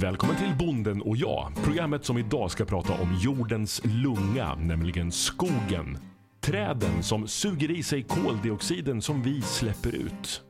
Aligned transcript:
Välkommen 0.00 0.36
till 0.36 0.54
Bonden 0.58 1.02
och 1.02 1.16
jag, 1.16 1.52
programmet 1.64 2.04
som 2.04 2.18
idag 2.18 2.50
ska 2.50 2.64
prata 2.64 2.92
om 2.92 3.14
jordens 3.20 3.82
lunga, 3.84 4.54
nämligen 4.54 5.12
skogen. 5.12 5.98
Träden 6.40 7.02
som 7.02 7.28
suger 7.28 7.70
i 7.70 7.82
sig 7.82 8.02
koldioxiden 8.02 9.02
som 9.02 9.22
vi 9.22 9.42
släpper 9.42 9.94
ut. 9.94 10.42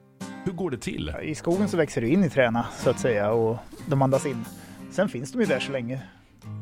Hur 0.44 0.52
går 0.52 0.70
det 0.70 0.78
till? 0.78 1.12
I 1.22 1.34
skogen 1.34 1.68
så 1.68 1.76
växer 1.76 2.00
det 2.00 2.08
in 2.08 2.24
i 2.24 2.30
träna 2.30 2.66
så 2.76 2.90
att 2.90 3.00
säga 3.00 3.32
och 3.32 3.56
de 3.86 4.02
andas 4.02 4.26
in. 4.26 4.44
Sen 4.90 5.08
finns 5.08 5.32
de 5.32 5.40
ju 5.40 5.46
där 5.46 5.60
så 5.60 5.72
länge 5.72 6.02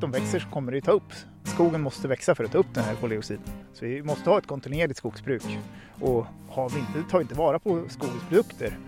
de 0.01 0.11
växer 0.11 0.39
så 0.39 0.49
kommer 0.49 0.73
det 0.73 0.79
ju 0.79 0.83
ta 0.83 0.93
upp. 0.93 1.13
Skogen 1.45 1.81
måste 1.81 2.09
växa 2.09 2.35
för 2.35 2.45
att 2.45 2.53
ta 2.53 2.59
upp 2.59 2.75
den 2.75 2.85
här 2.85 2.95
koldioxiden. 2.95 3.45
Så 3.73 3.85
vi 3.85 4.03
måste 4.03 4.31
ha 4.31 4.39
ett 4.39 4.47
kontinuerligt 4.47 4.99
skogsbruk. 4.99 5.59
Och 6.01 6.27
har 6.49 6.71
vi 6.71 6.79
inte, 6.79 7.11
tar 7.11 7.19
vi 7.19 7.23
inte 7.23 7.35
vara 7.35 7.59
på 7.59 7.85
skogens 7.89 8.23
produkter 8.29 8.79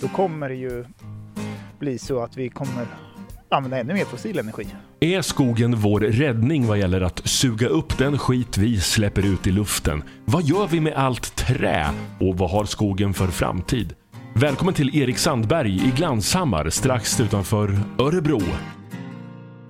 då 0.00 0.08
kommer 0.08 0.48
det 0.48 0.54
ju 0.54 0.84
bli 1.78 1.98
så 1.98 2.22
att 2.22 2.36
vi 2.36 2.48
kommer 2.48 2.86
använda 3.52 3.78
ännu 3.78 3.94
mer 3.94 4.04
fossil 4.04 4.38
energi. 4.38 4.66
Är 5.00 5.22
skogen 5.22 5.76
vår 5.76 6.00
räddning 6.00 6.66
vad 6.66 6.78
gäller 6.78 7.00
att 7.00 7.28
suga 7.28 7.68
upp 7.68 7.98
den 7.98 8.18
skit 8.18 8.58
vi 8.58 8.80
släpper 8.80 9.26
ut 9.32 9.46
i 9.46 9.50
luften? 9.50 10.02
Vad 10.24 10.42
gör 10.42 10.66
vi 10.66 10.80
med 10.80 10.92
allt 10.92 11.36
trä? 11.36 11.90
Och 12.20 12.38
vad 12.38 12.50
har 12.50 12.64
skogen 12.64 13.14
för 13.14 13.26
framtid? 13.26 13.94
Välkommen 14.34 14.74
till 14.74 14.96
Erik 14.96 15.18
Sandberg 15.18 15.76
i 15.76 15.92
Glanshammar 15.96 16.70
strax 16.70 17.20
utanför 17.20 17.78
Örebro. 17.98 18.40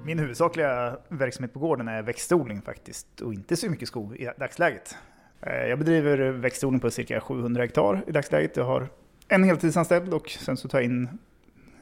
Min 0.05 0.19
huvudsakliga 0.19 0.97
verksamhet 1.09 1.53
på 1.53 1.59
gården 1.59 1.89
är 1.89 2.03
växtodling 2.03 2.63
faktiskt 2.63 3.21
och 3.21 3.35
inte 3.35 3.57
så 3.57 3.71
mycket 3.71 3.89
skog 3.89 4.17
i 4.17 4.29
dagsläget. 4.39 4.97
Eh, 5.41 5.53
jag 5.53 5.79
bedriver 5.79 6.19
växtodling 6.31 6.81
på 6.81 6.91
cirka 6.91 7.21
700 7.21 7.63
hektar 7.63 8.05
i 8.07 8.13
dagsläget. 8.13 8.57
Jag 8.57 8.65
har 8.65 8.89
en 9.29 9.45
heltidsanställd 9.45 10.15
och 10.15 10.31
sen 10.31 10.57
så 10.57 10.69
tar 10.69 10.79
jag 10.79 10.85
in 10.85 11.09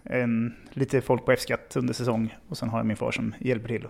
en, 0.05 0.55
lite 0.71 1.01
folk 1.01 1.25
på 1.25 1.33
F-skatt 1.33 1.77
under 1.77 1.95
säsong 1.95 2.37
och 2.49 2.59
sen 2.59 2.69
har 2.69 2.79
jag 2.79 2.87
min 2.87 2.97
far 2.97 3.13
som 3.13 3.35
hjälper 3.39 3.69
till. 3.69 3.89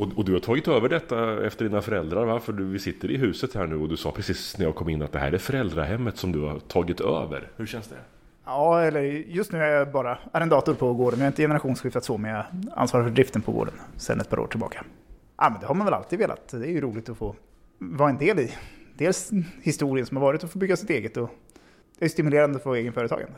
Och, 0.00 0.08
och, 0.16 0.24
du 0.24 0.32
har 0.32 0.40
tagit 0.40 0.68
över 0.68 0.88
detta 0.88 1.46
efter 1.46 1.64
dina 1.64 1.82
föräldrar 1.82 2.24
va? 2.24 2.40
För 2.40 2.52
du, 2.52 2.64
vi 2.64 2.78
sitter 2.78 3.10
i 3.10 3.16
huset 3.16 3.54
här 3.54 3.66
nu 3.66 3.76
och 3.76 3.88
du 3.88 3.96
sa 3.96 4.12
precis 4.12 4.58
när 4.58 4.66
jag 4.66 4.74
kom 4.74 4.88
in 4.88 5.02
att 5.02 5.12
det 5.12 5.18
här 5.18 5.32
är 5.32 5.38
föräldrahemmet 5.38 6.16
som 6.16 6.32
du 6.32 6.40
har 6.40 6.58
tagit 6.58 7.00
över. 7.00 7.48
Hur 7.56 7.66
känns 7.66 7.88
det? 7.88 7.96
Ja, 8.44 8.80
eller 8.80 9.02
just 9.02 9.52
nu 9.52 9.58
är 9.58 9.70
jag 9.70 9.92
bara 9.92 10.18
arrendator 10.32 10.74
på 10.74 10.94
gården. 10.94 11.18
Jag 11.18 11.24
har 11.24 11.30
inte 11.30 11.42
generationsskiftat 11.42 12.04
så, 12.04 12.18
men 12.18 12.30
jag 12.30 12.44
ansvarar 12.76 13.04
för 13.04 13.10
driften 13.10 13.42
på 13.42 13.52
gården 13.52 13.74
sedan 13.96 14.20
ett 14.20 14.30
par 14.30 14.38
år 14.38 14.46
tillbaka. 14.46 14.84
Ja, 15.36 15.50
men 15.50 15.60
det 15.60 15.66
har 15.66 15.74
man 15.74 15.84
väl 15.84 15.94
alltid 15.94 16.18
velat. 16.18 16.48
Det 16.48 16.66
är 16.66 16.70
ju 16.70 16.80
roligt 16.80 17.08
att 17.08 17.16
få 17.16 17.36
vara 17.78 18.10
en 18.10 18.18
del 18.18 18.38
i. 18.38 18.52
Dels 18.94 19.30
historien 19.62 20.06
som 20.06 20.16
har 20.16 20.24
varit 20.24 20.44
och 20.44 20.50
få 20.50 20.58
bygga 20.58 20.76
sitt 20.76 20.90
eget 20.90 21.16
och 21.16 21.30
det 21.98 22.04
är 22.04 22.08
stimulerande 22.08 22.56
att 22.56 22.62
få 22.62 22.74
egenföretagande. 22.74 23.34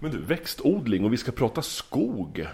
Men 0.00 0.10
du, 0.10 0.18
växtodling 0.18 1.04
och 1.04 1.12
vi 1.12 1.16
ska 1.16 1.32
prata 1.32 1.62
skog. 1.62 2.46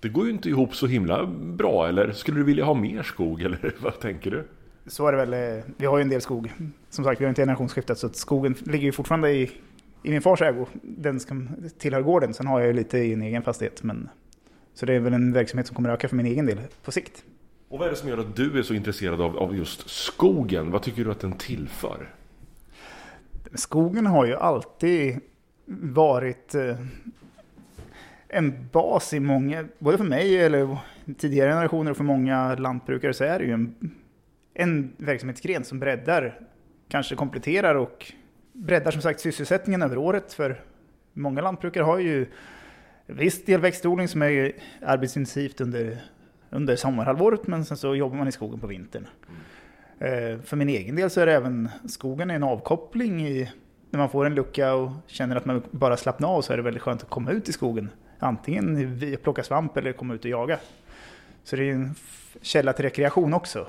Det 0.00 0.08
går 0.08 0.24
ju 0.24 0.30
inte 0.30 0.48
ihop 0.48 0.74
så 0.74 0.86
himla 0.86 1.26
bra, 1.26 1.88
eller 1.88 2.12
skulle 2.12 2.38
du 2.38 2.44
vilja 2.44 2.64
ha 2.64 2.74
mer 2.74 3.02
skog, 3.02 3.42
eller 3.42 3.74
vad 3.80 4.00
tänker 4.00 4.30
du? 4.30 4.44
Så 4.86 5.06
är 5.06 5.12
det 5.12 5.18
väl. 5.26 5.58
Eh, 5.58 5.64
vi 5.76 5.86
har 5.86 5.98
ju 5.98 6.02
en 6.02 6.08
del 6.08 6.20
skog. 6.20 6.52
Som 6.90 7.04
sagt, 7.04 7.20
vi 7.20 7.24
har 7.24 7.28
inte 7.28 7.42
generationsskiftat, 7.42 7.98
så 7.98 8.08
skogen 8.08 8.54
ligger 8.64 8.84
ju 8.84 8.92
fortfarande 8.92 9.30
i, 9.30 9.50
i 10.02 10.10
min 10.10 10.22
fars 10.22 10.42
ägo. 10.42 10.66
Den 10.82 11.20
ska 11.20 11.34
tillhör 11.78 12.02
gården. 12.02 12.34
Sen 12.34 12.46
har 12.46 12.60
jag 12.60 12.66
ju 12.66 12.72
lite 12.72 12.98
i 12.98 13.12
en 13.12 13.22
egen 13.22 13.42
fastighet. 13.42 13.82
Men, 13.82 14.08
så 14.74 14.86
det 14.86 14.94
är 14.94 15.00
väl 15.00 15.12
en 15.12 15.32
verksamhet 15.32 15.66
som 15.66 15.76
kommer 15.76 15.88
öka 15.88 16.08
för 16.08 16.16
min 16.16 16.26
egen 16.26 16.46
del 16.46 16.58
på 16.84 16.92
sikt. 16.92 17.24
Och 17.68 17.78
vad 17.78 17.86
är 17.86 17.90
det 17.90 17.96
som 17.96 18.08
gör 18.08 18.18
att 18.18 18.36
du 18.36 18.58
är 18.58 18.62
så 18.62 18.74
intresserad 18.74 19.20
av, 19.20 19.36
av 19.36 19.56
just 19.56 19.90
skogen? 19.90 20.70
Vad 20.70 20.82
tycker 20.82 21.04
du 21.04 21.10
att 21.10 21.20
den 21.20 21.32
tillför? 21.32 22.14
Skogen 23.54 24.06
har 24.06 24.26
ju 24.26 24.34
alltid 24.34 25.20
varit 25.66 26.54
eh, 26.54 26.76
en 28.28 28.68
bas 28.72 29.12
i 29.12 29.20
många, 29.20 29.64
både 29.78 29.98
för 29.98 30.04
mig 30.04 30.40
eller 30.40 30.78
tidigare 31.18 31.50
generationer 31.50 31.90
och 31.90 31.96
för 31.96 32.04
många 32.04 32.54
lantbrukare 32.54 33.14
så 33.14 33.24
är 33.24 33.38
det 33.38 33.44
ju 33.44 33.52
en, 33.52 33.74
en 34.54 34.92
verksamhetsgren 34.96 35.64
som 35.64 35.78
breddar, 35.78 36.40
kanske 36.88 37.14
kompletterar 37.14 37.74
och 37.74 38.12
breddar 38.52 38.90
som 38.90 39.02
sagt 39.02 39.20
sysselsättningen 39.20 39.82
över 39.82 39.98
året. 39.98 40.32
För 40.32 40.60
många 41.12 41.40
lantbrukare 41.40 41.84
har 41.84 41.98
ju 41.98 42.26
viss 43.06 43.44
del 43.44 43.60
växtodling 43.60 44.08
som 44.08 44.22
är 44.22 44.52
arbetsintensivt 44.82 45.60
under, 45.60 45.98
under 46.50 46.76
sommarhalvåret 46.76 47.46
men 47.46 47.64
sen 47.64 47.76
så 47.76 47.94
jobbar 47.94 48.16
man 48.16 48.28
i 48.28 48.32
skogen 48.32 48.60
på 48.60 48.66
vintern. 48.66 49.06
Mm. 49.98 50.42
För 50.42 50.56
min 50.56 50.68
egen 50.68 50.96
del 50.96 51.10
så 51.10 51.20
är 51.20 51.26
det 51.26 51.34
även 51.34 51.68
skogen 51.88 52.30
en 52.30 52.42
avkoppling 52.42 53.26
i 53.26 53.50
när 53.94 53.98
man 53.98 54.10
får 54.10 54.26
en 54.26 54.34
lucka 54.34 54.74
och 54.74 54.90
känner 55.06 55.36
att 55.36 55.44
man 55.44 55.62
bara 55.70 55.96
slappnar 55.96 56.28
av 56.28 56.42
så 56.42 56.52
är 56.52 56.56
det 56.56 56.62
väldigt 56.62 56.82
skönt 56.82 57.02
att 57.02 57.10
komma 57.10 57.30
ut 57.30 57.48
i 57.48 57.52
skogen. 57.52 57.90
Antingen 58.18 59.18
plocka 59.22 59.42
svamp 59.42 59.76
eller 59.76 59.92
komma 59.92 60.14
ut 60.14 60.24
och 60.24 60.30
jaga. 60.30 60.58
Så 61.44 61.56
det 61.56 61.68
är 61.68 61.72
en 61.72 61.94
källa 62.42 62.72
till 62.72 62.84
rekreation 62.84 63.34
också. 63.34 63.68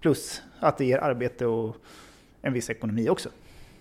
Plus 0.00 0.42
att 0.60 0.78
det 0.78 0.84
ger 0.84 0.98
arbete 0.98 1.46
och 1.46 1.76
en 2.42 2.52
viss 2.52 2.70
ekonomi 2.70 3.08
också. 3.08 3.28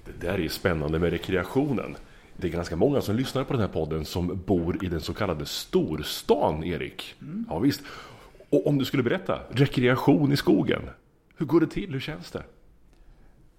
Det 0.05 0.27
där 0.27 0.33
är 0.33 0.37
ju 0.37 0.49
spännande 0.49 0.99
med 0.99 1.09
rekreationen. 1.09 1.97
Det 2.37 2.47
är 2.47 2.51
ganska 2.51 2.75
många 2.75 3.01
som 3.01 3.15
lyssnar 3.15 3.43
på 3.43 3.53
den 3.53 3.61
här 3.61 3.67
podden 3.67 4.05
som 4.05 4.41
bor 4.45 4.85
i 4.85 4.87
den 4.87 5.01
så 5.01 5.13
kallade 5.13 5.45
storstan, 5.45 6.63
Erik. 6.63 7.15
Mm. 7.21 7.45
Ja, 7.49 7.59
visst. 7.59 7.81
Och 8.49 8.67
om 8.67 8.77
du 8.77 8.85
skulle 8.85 9.03
berätta, 9.03 9.39
rekreation 9.49 10.31
i 10.31 10.37
skogen. 10.37 10.81
Hur 11.37 11.45
går 11.45 11.59
det 11.59 11.67
till? 11.67 11.93
Hur 11.93 11.99
känns 11.99 12.31
det? 12.31 12.43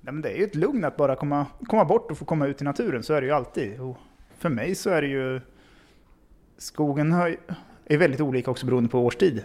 Nej, 0.01 0.13
men 0.13 0.23
det 0.23 0.31
är 0.31 0.37
ju 0.37 0.45
ett 0.45 0.55
lugn 0.55 0.85
att 0.85 0.97
bara 0.97 1.17
komma, 1.17 1.47
komma 1.67 1.85
bort 1.85 2.11
och 2.11 2.19
få 2.19 2.25
komma 2.25 2.47
ut 2.47 2.61
i 2.61 2.65
naturen, 2.65 3.03
så 3.03 3.15
är 3.15 3.21
det 3.21 3.27
ju 3.27 3.33
alltid. 3.33 3.81
Och 3.81 3.97
för 4.39 4.49
mig 4.49 4.75
så 4.75 4.91
är 4.91 5.03
det 5.03 5.09
ju... 5.09 5.41
Skogen 6.59 7.13
är 7.85 7.99
väldigt 7.99 8.21
olika 8.21 8.51
också 8.51 8.67
beroende 8.67 8.89
på 8.89 9.01
årstid. 9.01 9.45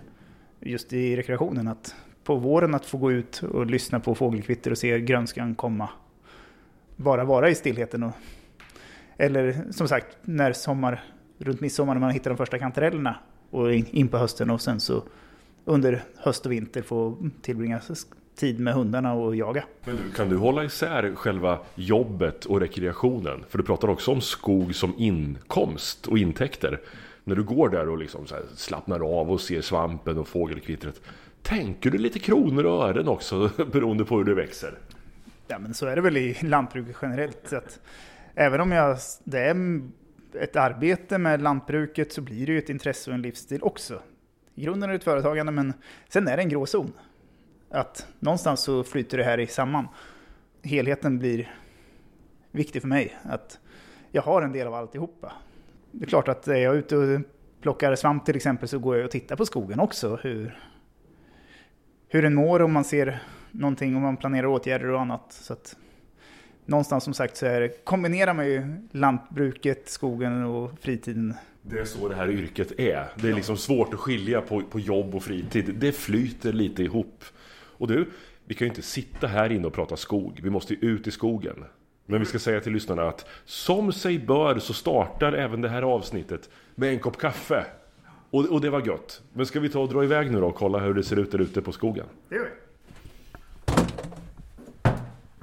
Just 0.59 0.93
i 0.93 1.15
rekreationen, 1.15 1.67
att 1.67 1.95
på 2.23 2.35
våren 2.35 2.75
att 2.75 2.85
få 2.85 2.97
gå 2.97 3.11
ut 3.11 3.43
och 3.43 3.65
lyssna 3.65 3.99
på 3.99 4.15
fågelkvitter 4.15 4.71
och 4.71 4.77
se 4.77 4.99
grönskan 4.99 5.55
komma. 5.55 5.89
Bara 6.95 7.23
vara 7.23 7.49
i 7.49 7.55
stillheten. 7.55 8.03
Och, 8.03 8.11
eller 9.17 9.71
som 9.71 9.87
sagt, 9.87 10.17
när 10.21 10.53
sommar, 10.53 11.03
runt 11.37 11.61
midsommar 11.61 11.93
när 11.93 12.01
man 12.01 12.11
hittar 12.11 12.31
de 12.31 12.37
första 12.37 12.59
kantarellerna 12.59 13.15
och 13.49 13.73
in 13.73 14.07
på 14.07 14.17
hösten 14.17 14.49
och 14.49 14.61
sen 14.61 14.79
så 14.79 15.03
under 15.65 16.03
höst 16.17 16.45
och 16.45 16.51
vinter 16.51 16.81
få 16.81 17.17
tillbringa 17.41 17.81
tid 18.41 18.59
med 18.59 18.73
hundarna 18.73 19.13
och 19.13 19.35
jaga. 19.35 19.63
Men 19.85 19.95
du, 19.95 20.11
kan 20.11 20.29
du 20.29 20.37
hålla 20.37 20.63
isär 20.63 21.15
själva 21.15 21.59
jobbet 21.75 22.45
och 22.45 22.59
rekreationen? 22.59 23.43
För 23.49 23.57
du 23.57 23.63
pratar 23.63 23.87
också 23.87 24.11
om 24.11 24.21
skog 24.21 24.75
som 24.75 24.93
inkomst 24.97 26.07
och 26.07 26.17
intäkter. 26.17 26.79
När 27.23 27.35
du 27.35 27.43
går 27.43 27.69
där 27.69 27.89
och 27.89 27.97
liksom 27.97 28.25
slappnar 28.55 29.19
av 29.19 29.31
och 29.31 29.41
ser 29.41 29.61
svampen 29.61 30.17
och 30.17 30.27
fågelkvittret. 30.27 31.01
Tänker 31.41 31.91
du 31.91 31.97
lite 31.97 32.19
kronor 32.19 32.63
och 32.65 32.83
ören 32.83 33.07
också 33.07 33.51
beroende 33.71 34.05
på 34.05 34.17
hur 34.17 34.23
det 34.23 34.33
växer? 34.33 34.77
Ja 35.47 35.59
men 35.59 35.73
så 35.73 35.85
är 35.85 35.95
det 35.95 36.01
väl 36.01 36.17
i 36.17 36.37
lantbruket 36.41 36.95
generellt. 37.01 37.53
Att 37.53 37.79
även 38.35 38.61
om 38.61 38.71
jag, 38.71 38.97
det 39.23 39.39
är 39.39 39.81
ett 40.39 40.55
arbete 40.55 41.17
med 41.17 41.41
lantbruket 41.41 42.13
så 42.13 42.21
blir 42.21 42.45
det 42.45 42.51
ju 42.51 42.57
ett 42.57 42.69
intresse 42.69 43.11
och 43.11 43.15
en 43.15 43.21
livsstil 43.21 43.63
också. 43.63 44.01
I 44.55 44.63
grunden 44.63 44.89
är 44.89 44.93
det 44.93 44.97
ett 44.97 45.03
företagande 45.03 45.51
men 45.51 45.73
sen 46.09 46.27
är 46.27 46.37
det 46.37 46.43
en 46.43 46.49
gråzon. 46.49 46.93
Att 47.71 48.07
någonstans 48.19 48.59
så 48.59 48.83
flyter 48.83 49.17
det 49.17 49.23
här 49.23 49.39
i 49.39 49.47
samman. 49.47 49.87
Helheten 50.63 51.19
blir 51.19 51.55
viktig 52.51 52.81
för 52.81 52.89
mig. 52.89 53.17
Att 53.23 53.59
jag 54.11 54.21
har 54.21 54.41
en 54.41 54.51
del 54.51 54.67
av 54.67 54.73
alltihopa. 54.73 55.33
Det 55.91 56.05
är 56.05 56.09
klart 56.09 56.27
att 56.27 56.47
är 56.47 56.55
jag 56.55 56.75
ute 56.75 56.97
och 56.97 57.21
plockar 57.61 57.95
svamp 57.95 58.25
till 58.25 58.35
exempel 58.35 58.67
så 58.67 58.79
går 58.79 58.95
jag 58.95 59.05
och 59.05 59.11
tittar 59.11 59.35
på 59.35 59.45
skogen 59.45 59.79
också. 59.79 60.15
Hur, 60.15 60.59
hur 62.07 62.21
den 62.21 62.35
mår 62.35 62.61
om 62.61 62.73
man 62.73 62.83
ser 62.83 63.23
någonting, 63.51 63.95
om 63.95 64.01
man 64.01 64.17
planerar 64.17 64.47
åtgärder 64.47 64.89
och 64.89 65.01
annat. 65.01 65.33
Så 65.33 65.53
att 65.53 65.75
någonstans 66.65 67.03
som 67.03 67.13
sagt 67.13 67.37
så 67.37 67.45
är 67.45 67.61
det, 67.61 67.85
kombinerar 67.85 68.33
man 68.33 68.47
ju 68.47 68.63
lantbruket, 68.91 69.89
skogen 69.89 70.43
och 70.43 70.79
fritiden. 70.79 71.33
Det 71.61 71.79
är 71.79 71.85
så 71.85 72.09
det 72.09 72.15
här 72.15 72.29
yrket 72.29 72.79
är. 72.79 73.07
Det 73.15 73.29
är 73.29 73.33
liksom 73.33 73.57
svårt 73.57 73.93
att 73.93 73.99
skilja 73.99 74.41
på, 74.41 74.61
på 74.61 74.79
jobb 74.79 75.15
och 75.15 75.23
fritid. 75.23 75.75
Det 75.79 75.91
flyter 75.91 76.53
lite 76.53 76.83
ihop. 76.83 77.23
Och 77.81 77.87
du, 77.87 78.09
vi 78.45 78.55
kan 78.55 78.65
ju 78.65 78.69
inte 78.69 78.81
sitta 78.81 79.27
här 79.27 79.51
inne 79.51 79.67
och 79.67 79.73
prata 79.73 79.97
skog. 79.97 80.39
Vi 80.43 80.49
måste 80.49 80.73
ju 80.73 80.79
ut 80.79 81.07
i 81.07 81.11
skogen. 81.11 81.65
Men 82.05 82.19
vi 82.19 82.25
ska 82.25 82.39
säga 82.39 82.59
till 82.59 82.73
lyssnarna 82.73 83.07
att 83.07 83.25
som 83.45 83.91
sig 83.91 84.19
bör 84.19 84.59
så 84.59 84.73
startar 84.73 85.33
även 85.33 85.61
det 85.61 85.69
här 85.69 85.81
avsnittet 85.81 86.49
med 86.75 86.89
en 86.89 86.99
kopp 86.99 87.17
kaffe. 87.17 87.65
Och, 88.29 88.45
och 88.45 88.61
det 88.61 88.69
var 88.69 88.87
gött. 88.87 89.21
Men 89.33 89.45
ska 89.45 89.59
vi 89.59 89.69
ta 89.69 89.79
och 89.79 89.89
dra 89.89 90.03
iväg 90.03 90.31
nu 90.31 90.39
då 90.39 90.47
och 90.47 90.55
kolla 90.55 90.79
hur 90.79 90.93
det 90.93 91.03
ser 91.03 91.19
ut 91.19 91.31
där 91.31 91.41
ute 91.41 91.61
på 91.61 91.71
skogen? 91.71 92.05
Det 92.29 92.35
gör 92.35 92.43
vi. 92.43 92.49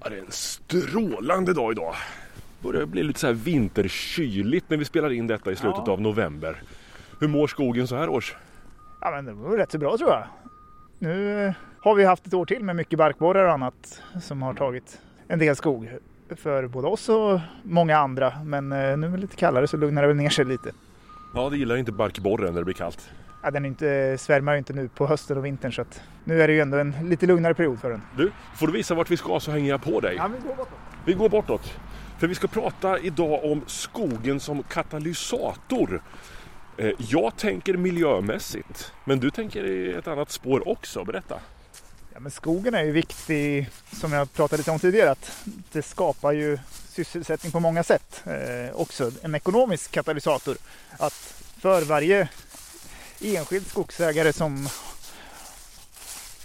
Ja, 0.02 0.08
det 0.08 0.16
är 0.16 0.20
en 0.20 0.30
strålande 0.30 1.54
dag 1.54 1.72
idag. 1.72 1.94
Börjar 2.60 2.86
bli 2.86 3.02
lite 3.02 3.20
så 3.20 3.26
här 3.26 3.34
vinterkyligt 3.34 4.70
när 4.70 4.76
vi 4.76 4.84
spelar 4.84 5.12
in 5.12 5.26
detta 5.26 5.52
i 5.52 5.56
slutet 5.56 5.82
ja. 5.86 5.92
av 5.92 6.00
november. 6.00 6.62
Hur 7.20 7.28
mår 7.28 7.46
skogen 7.46 7.88
så 7.88 7.96
här 7.96 8.08
års? 8.08 8.36
Ja 9.00 9.10
men 9.10 9.24
det 9.24 9.32
var 9.32 9.56
rätt 9.56 9.72
så 9.72 9.78
bra 9.78 9.98
tror 9.98 10.10
jag. 10.10 10.26
Nu 10.98 11.54
har 11.88 11.94
vi 11.94 12.04
haft 12.04 12.26
ett 12.26 12.34
år 12.34 12.44
till 12.46 12.64
med 12.64 12.76
mycket 12.76 12.98
barkborrar 12.98 13.44
och 13.46 13.52
annat 13.52 14.02
som 14.22 14.42
har 14.42 14.54
tagit 14.54 15.00
en 15.28 15.38
del 15.38 15.56
skog 15.56 15.90
för 16.36 16.66
både 16.66 16.88
oss 16.88 17.08
och 17.08 17.40
många 17.62 17.98
andra. 17.98 18.32
Men 18.44 18.72
eh, 18.72 18.96
nu 18.96 19.06
är 19.06 19.10
det 19.10 19.16
lite 19.16 19.36
kallare 19.36 19.66
så 19.66 19.76
lugnar 19.76 20.02
det 20.02 20.08
väl 20.08 20.16
ner 20.16 20.30
sig 20.30 20.44
lite. 20.44 20.72
Ja, 21.34 21.50
det 21.50 21.56
gillar 21.56 21.76
inte 21.76 21.92
barkborren 21.92 22.52
när 22.54 22.60
det 22.60 22.64
blir 22.64 22.74
kallt. 22.74 23.10
Ja, 23.42 23.50
den 23.50 23.64
inte, 23.64 24.16
svärmar 24.18 24.52
ju 24.52 24.58
inte 24.58 24.72
nu 24.72 24.88
på 24.88 25.06
hösten 25.06 25.36
och 25.38 25.44
vintern 25.44 25.72
så 25.72 25.82
att 25.82 26.02
nu 26.24 26.42
är 26.42 26.48
det 26.48 26.54
ju 26.54 26.60
ändå 26.60 26.78
en 26.78 26.94
lite 27.02 27.26
lugnare 27.26 27.54
period 27.54 27.80
för 27.80 27.90
den. 27.90 28.02
Du, 28.16 28.30
får 28.56 28.66
du 28.66 28.72
visa 28.72 28.94
vart 28.94 29.10
vi 29.10 29.16
ska 29.16 29.40
så 29.40 29.50
hänger 29.50 29.70
jag 29.70 29.82
på 29.82 30.00
dig. 30.00 30.14
Ja, 30.16 30.28
vi 30.28 30.48
går 30.48 30.54
bortåt. 30.56 30.78
Vi 31.04 31.12
går 31.14 31.28
bortåt. 31.28 31.78
För 32.18 32.26
vi 32.26 32.34
ska 32.34 32.48
prata 32.48 32.98
idag 32.98 33.44
om 33.44 33.62
skogen 33.66 34.40
som 34.40 34.62
katalysator. 34.62 36.02
Eh, 36.76 36.90
Jag 36.98 37.36
tänker 37.36 37.74
miljömässigt, 37.76 38.92
men 39.04 39.20
du 39.20 39.30
tänker 39.30 39.64
i 39.64 39.92
ett 39.94 40.08
annat 40.08 40.30
spår 40.30 40.68
också. 40.68 41.04
Berätta. 41.04 41.34
Ja, 42.18 42.22
men 42.22 42.30
skogen 42.30 42.74
är 42.74 42.84
ju 42.84 42.92
viktig, 42.92 43.70
som 43.92 44.12
jag 44.12 44.32
pratade 44.32 44.60
lite 44.60 44.70
om 44.70 44.78
tidigare, 44.78 45.10
att 45.10 45.32
det 45.72 45.82
skapar 45.82 46.32
ju 46.32 46.58
sysselsättning 46.88 47.52
på 47.52 47.60
många 47.60 47.82
sätt. 47.82 48.22
Eh, 48.26 48.80
också 48.80 49.10
en 49.22 49.34
ekonomisk 49.34 49.90
katalysator. 49.90 50.56
Att 50.96 51.12
för 51.60 51.82
varje 51.82 52.28
enskild 53.20 53.66
skogsägare 53.66 54.32
som 54.32 54.68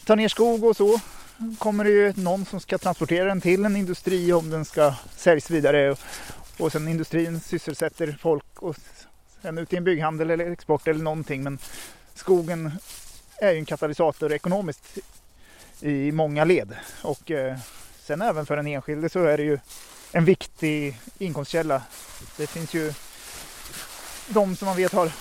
tar 0.05 0.15
ner 0.15 0.27
skog 0.27 0.63
och 0.63 0.77
så 0.77 0.99
kommer 1.57 1.83
det 1.83 1.89
ju 1.89 2.13
någon 2.15 2.45
som 2.45 2.59
ska 2.59 2.77
transportera 2.77 3.25
den 3.25 3.41
till 3.41 3.65
en 3.65 3.75
industri 3.75 4.33
om 4.33 4.49
den 4.49 4.65
ska 4.65 4.93
säljas 5.15 5.49
vidare. 5.49 5.91
Och, 5.91 5.99
och 6.59 6.71
sen 6.71 6.87
industrin 6.87 7.39
sysselsätter 7.39 8.17
folk 8.19 8.63
och 8.63 8.75
sen 9.41 9.57
ut 9.57 9.73
i 9.73 9.75
en 9.75 9.83
bygghandel 9.83 10.29
eller 10.29 10.51
export 10.51 10.87
eller 10.87 11.03
någonting. 11.03 11.43
Men 11.43 11.57
skogen 12.15 12.71
är 13.37 13.51
ju 13.51 13.57
en 13.57 13.65
katalysator 13.65 14.33
ekonomiskt 14.33 14.99
i 15.83 16.11
många 16.11 16.43
led. 16.43 16.75
Och 17.01 17.31
eh, 17.31 17.57
sen 17.99 18.21
även 18.21 18.45
för 18.45 18.55
den 18.55 18.67
enskilde 18.67 19.09
så 19.09 19.23
är 19.23 19.37
det 19.37 19.43
ju 19.43 19.59
en 20.11 20.25
viktig 20.25 20.97
inkomstkälla. 21.17 21.81
Det 22.37 22.47
finns 22.47 22.73
ju 22.73 22.93
de 24.27 24.55
som 24.55 24.65
man 24.65 24.77
vet 24.77 24.91
har 24.91 25.11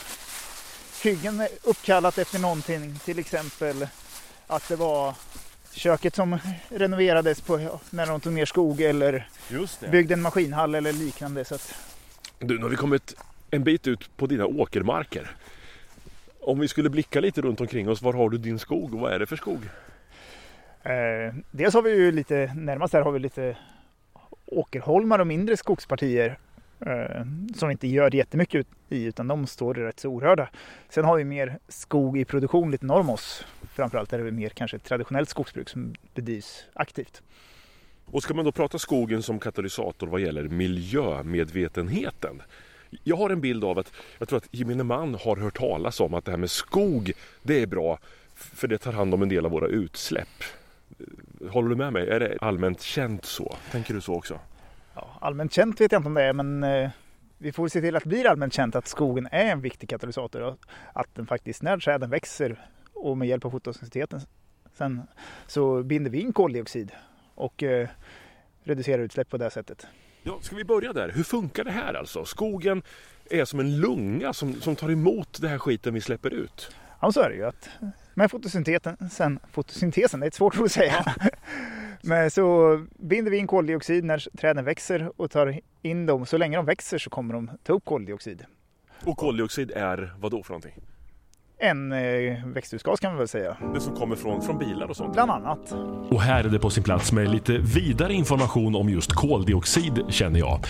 hyggen 1.03 1.47
uppkallat 1.63 2.19
efter 2.19 2.39
någonting. 2.39 2.99
Till 3.05 3.19
exempel 3.19 3.87
att 4.47 4.69
det 4.69 4.77
var 4.77 5.15
köket 5.73 6.15
som 6.15 6.39
renoverades 6.69 7.41
på, 7.41 7.81
när 7.91 8.07
de 8.07 8.21
tog 8.21 8.33
ner 8.33 8.47
skog 8.47 8.81
eller 8.81 9.29
byggde 9.91 10.15
en 10.15 10.23
maskinhall 10.23 10.75
eller 10.75 10.93
liknande. 10.93 11.45
Så 11.45 11.55
att, 11.55 11.75
Du, 12.39 12.57
nu 12.57 12.63
har 12.63 12.71
vi 12.71 12.77
kommit 12.77 13.15
en 13.51 13.65
bit 13.65 13.87
ut 13.87 14.17
på 14.17 14.27
dina 14.27 14.47
åkermarker. 14.47 15.31
Om 16.41 16.59
vi 16.61 16.69
skulle 16.69 16.91
blicka 16.91 17.21
lite 17.21 17.41
runt 17.41 17.61
omkring 17.61 17.89
oss, 17.89 18.03
var 18.03 18.13
har 18.13 18.31
du 18.31 18.39
din 18.39 18.59
skog 18.59 18.95
och 18.95 19.01
vad 19.01 19.13
är 19.13 19.19
det 19.19 19.27
för 19.27 19.37
skog? 19.37 19.61
Eh, 20.83 21.35
dels 21.51 21.75
har 21.75 21.83
vi 21.83 21.91
ju 21.91 22.13
lite, 22.13 22.53
närmast 22.57 22.93
här 22.93 23.03
har 23.03 23.13
vi 23.13 23.19
lite 23.19 23.57
åkerholmar 24.47 25.19
och 25.19 25.27
mindre 25.27 25.57
skogspartier 25.57 26.39
eh, 26.81 27.25
som 27.55 27.69
vi 27.69 27.73
inte 27.73 27.89
gör 27.89 28.15
jättemycket 28.15 28.55
ut 28.55 28.69
i 28.89 29.05
utan 29.05 29.29
de 29.29 29.47
står 29.47 29.75
rätt 29.75 30.01
så 30.01 30.09
orörda. 30.09 30.49
Sen 30.89 31.05
har 31.05 31.17
vi 31.17 31.25
mer 31.25 31.59
skog 31.69 32.19
i 32.19 32.25
produktion 32.25 32.71
lite 32.71 32.87
norr 32.87 33.01
om 33.01 33.11
oss. 33.11 33.47
Framförallt 33.75 34.13
är 34.13 34.19
det 34.19 34.31
mer 34.31 34.49
kanske 34.49 34.79
traditionellt 34.79 35.29
skogsbruk 35.29 35.69
som 35.69 35.95
bedrivs 36.15 36.65
aktivt. 36.73 37.23
Och 38.05 38.23
ska 38.23 38.35
man 38.35 38.45
då 38.45 38.53
prata 38.53 38.79
skogen 38.79 39.23
som 39.23 39.39
katalysator 39.39 40.07
vad 40.07 40.21
gäller 40.21 40.43
miljömedvetenheten? 40.43 42.43
Jag 43.05 43.17
har 43.17 43.31
en 43.31 43.41
bild 43.41 43.65
av 43.65 43.79
att 43.79 43.93
jag 44.19 44.29
tror 44.29 44.37
att 44.37 44.49
gemene 44.51 44.85
man 44.85 45.15
har 45.15 45.37
hört 45.37 45.59
talas 45.59 46.01
om 46.01 46.15
att 46.15 46.25
det 46.25 46.31
här 46.31 46.39
med 46.39 46.51
skog, 46.51 47.13
det 47.43 47.63
är 47.63 47.67
bra 47.67 47.99
för 48.35 48.69
det 48.69 48.79
tar 48.79 48.93
hand 48.93 49.15
om 49.15 49.23
en 49.23 49.29
del 49.29 49.45
av 49.45 49.53
våra 49.53 49.67
utsläpp. 49.67 50.29
Håller 51.51 51.69
du 51.69 51.77
med 51.77 51.93
mig? 51.93 52.09
Är 52.09 52.21
det 52.21 52.39
allmänt 52.41 52.81
känt 52.81 53.25
så? 53.25 53.57
Tänker 53.71 53.95
du 53.95 54.01
så 54.01 54.15
också? 54.15 54.39
Ja, 54.95 55.19
allmänt 55.21 55.53
känt 55.53 55.81
vet 55.81 55.93
jag 55.93 55.99
inte 55.99 56.09
om 56.09 56.15
det 56.15 56.23
är 56.23 56.33
men 56.33 56.65
eh, 56.65 56.91
vi 57.39 57.53
får 57.53 57.69
se 57.69 57.81
till 57.81 57.97
att 57.97 58.03
det 58.03 58.09
blir 58.09 58.27
allmänt 58.27 58.53
känt 58.53 58.77
att 58.77 58.87
skogen 58.87 59.29
är 59.33 59.45
en 59.45 59.61
viktig 59.61 59.89
katalysator 59.89 60.41
och 60.41 60.59
att 60.93 61.15
den 61.15 61.27
faktiskt 61.27 61.63
när 61.63 61.79
träden 61.79 62.11
växer 62.11 62.67
och 62.95 63.19
med 63.19 63.29
hjälp 63.29 63.45
av 63.45 63.51
fotosyntesen 63.51 64.21
sen 64.79 65.03
så 65.47 65.83
binder 65.83 66.11
vi 66.11 66.21
in 66.21 66.33
koldioxid 66.33 66.93
och 67.35 67.63
eh, 67.63 67.89
reducerar 68.65 69.03
utsläpp 69.03 69.29
på 69.29 69.37
det 69.37 69.51
sättet. 69.51 69.87
Ja, 70.23 70.39
ska 70.41 70.57
vi 70.57 70.65
börja 70.65 70.93
där? 70.93 71.09
Hur 71.15 71.23
funkar 71.23 71.65
det 71.65 71.71
här 71.71 71.95
alltså? 71.95 72.25
Skogen 72.25 72.83
är 73.31 73.45
som 73.45 73.61
en 73.61 73.81
lunga 73.81 74.33
som, 74.33 74.55
som 74.55 74.77
tar 74.77 74.91
emot 74.91 75.39
det 75.41 75.49
här 75.49 75.59
skiten 75.59 75.95
vi 75.95 76.01
släpper 76.01 76.31
ut. 76.31 76.75
Ja, 77.03 77.13
så 77.13 77.21
är 77.21 77.31
det 77.31 77.37
ju 77.37 77.45
att 77.45 77.69
med 78.15 78.31
fotosyntesen, 78.31 79.11
sen, 79.11 79.39
fotosyntesen, 79.53 80.21
det 80.21 80.27
är 80.27 80.29
ett 80.29 80.35
svårt 80.35 80.59
ord 80.59 80.65
att 80.65 80.73
säga. 80.73 81.05
Men 82.03 82.31
så 82.31 82.87
binder 82.99 83.31
vi 83.31 83.37
in 83.37 83.47
koldioxid 83.47 84.05
när 84.05 84.37
träden 84.39 84.65
växer 84.65 85.13
och 85.17 85.31
tar 85.31 85.61
in 85.83 86.07
dem. 86.07 86.27
Så 86.27 86.39
länge 86.39 86.57
de 86.57 86.67
växer 86.67 86.99
så 86.99 87.11
kommer 87.11 87.35
de 87.35 87.51
ta 87.63 87.73
upp 87.73 87.85
koldioxid. 87.85 88.45
Och 89.05 89.17
koldioxid 89.17 89.71
är 89.71 90.15
vad 90.19 90.31
då 90.31 90.43
för 90.43 90.51
någonting? 90.51 90.75
En 91.65 91.93
eh, 91.93 92.47
växthusgas 92.47 93.01
kan 93.01 93.11
man 93.11 93.19
väl 93.19 93.29
säga. 93.29 93.57
Det 93.75 93.81
som 93.81 93.97
kommer 93.97 94.17
från, 94.17 94.43
från 94.43 94.59
bilar 94.59 94.87
och 94.87 94.97
sånt? 94.97 95.13
Bland 95.13 95.31
annat. 95.31 95.73
Och 96.11 96.21
här 96.21 96.45
är 96.45 96.49
det 96.49 96.59
på 96.59 96.71
sin 96.71 96.83
plats 96.83 97.13
med 97.13 97.31
lite 97.31 97.59
vidare 97.59 98.15
information 98.15 98.77
om 98.77 98.89
just 98.89 99.13
koldioxid 99.13 100.05
känner 100.09 100.39
jag. 100.39 100.61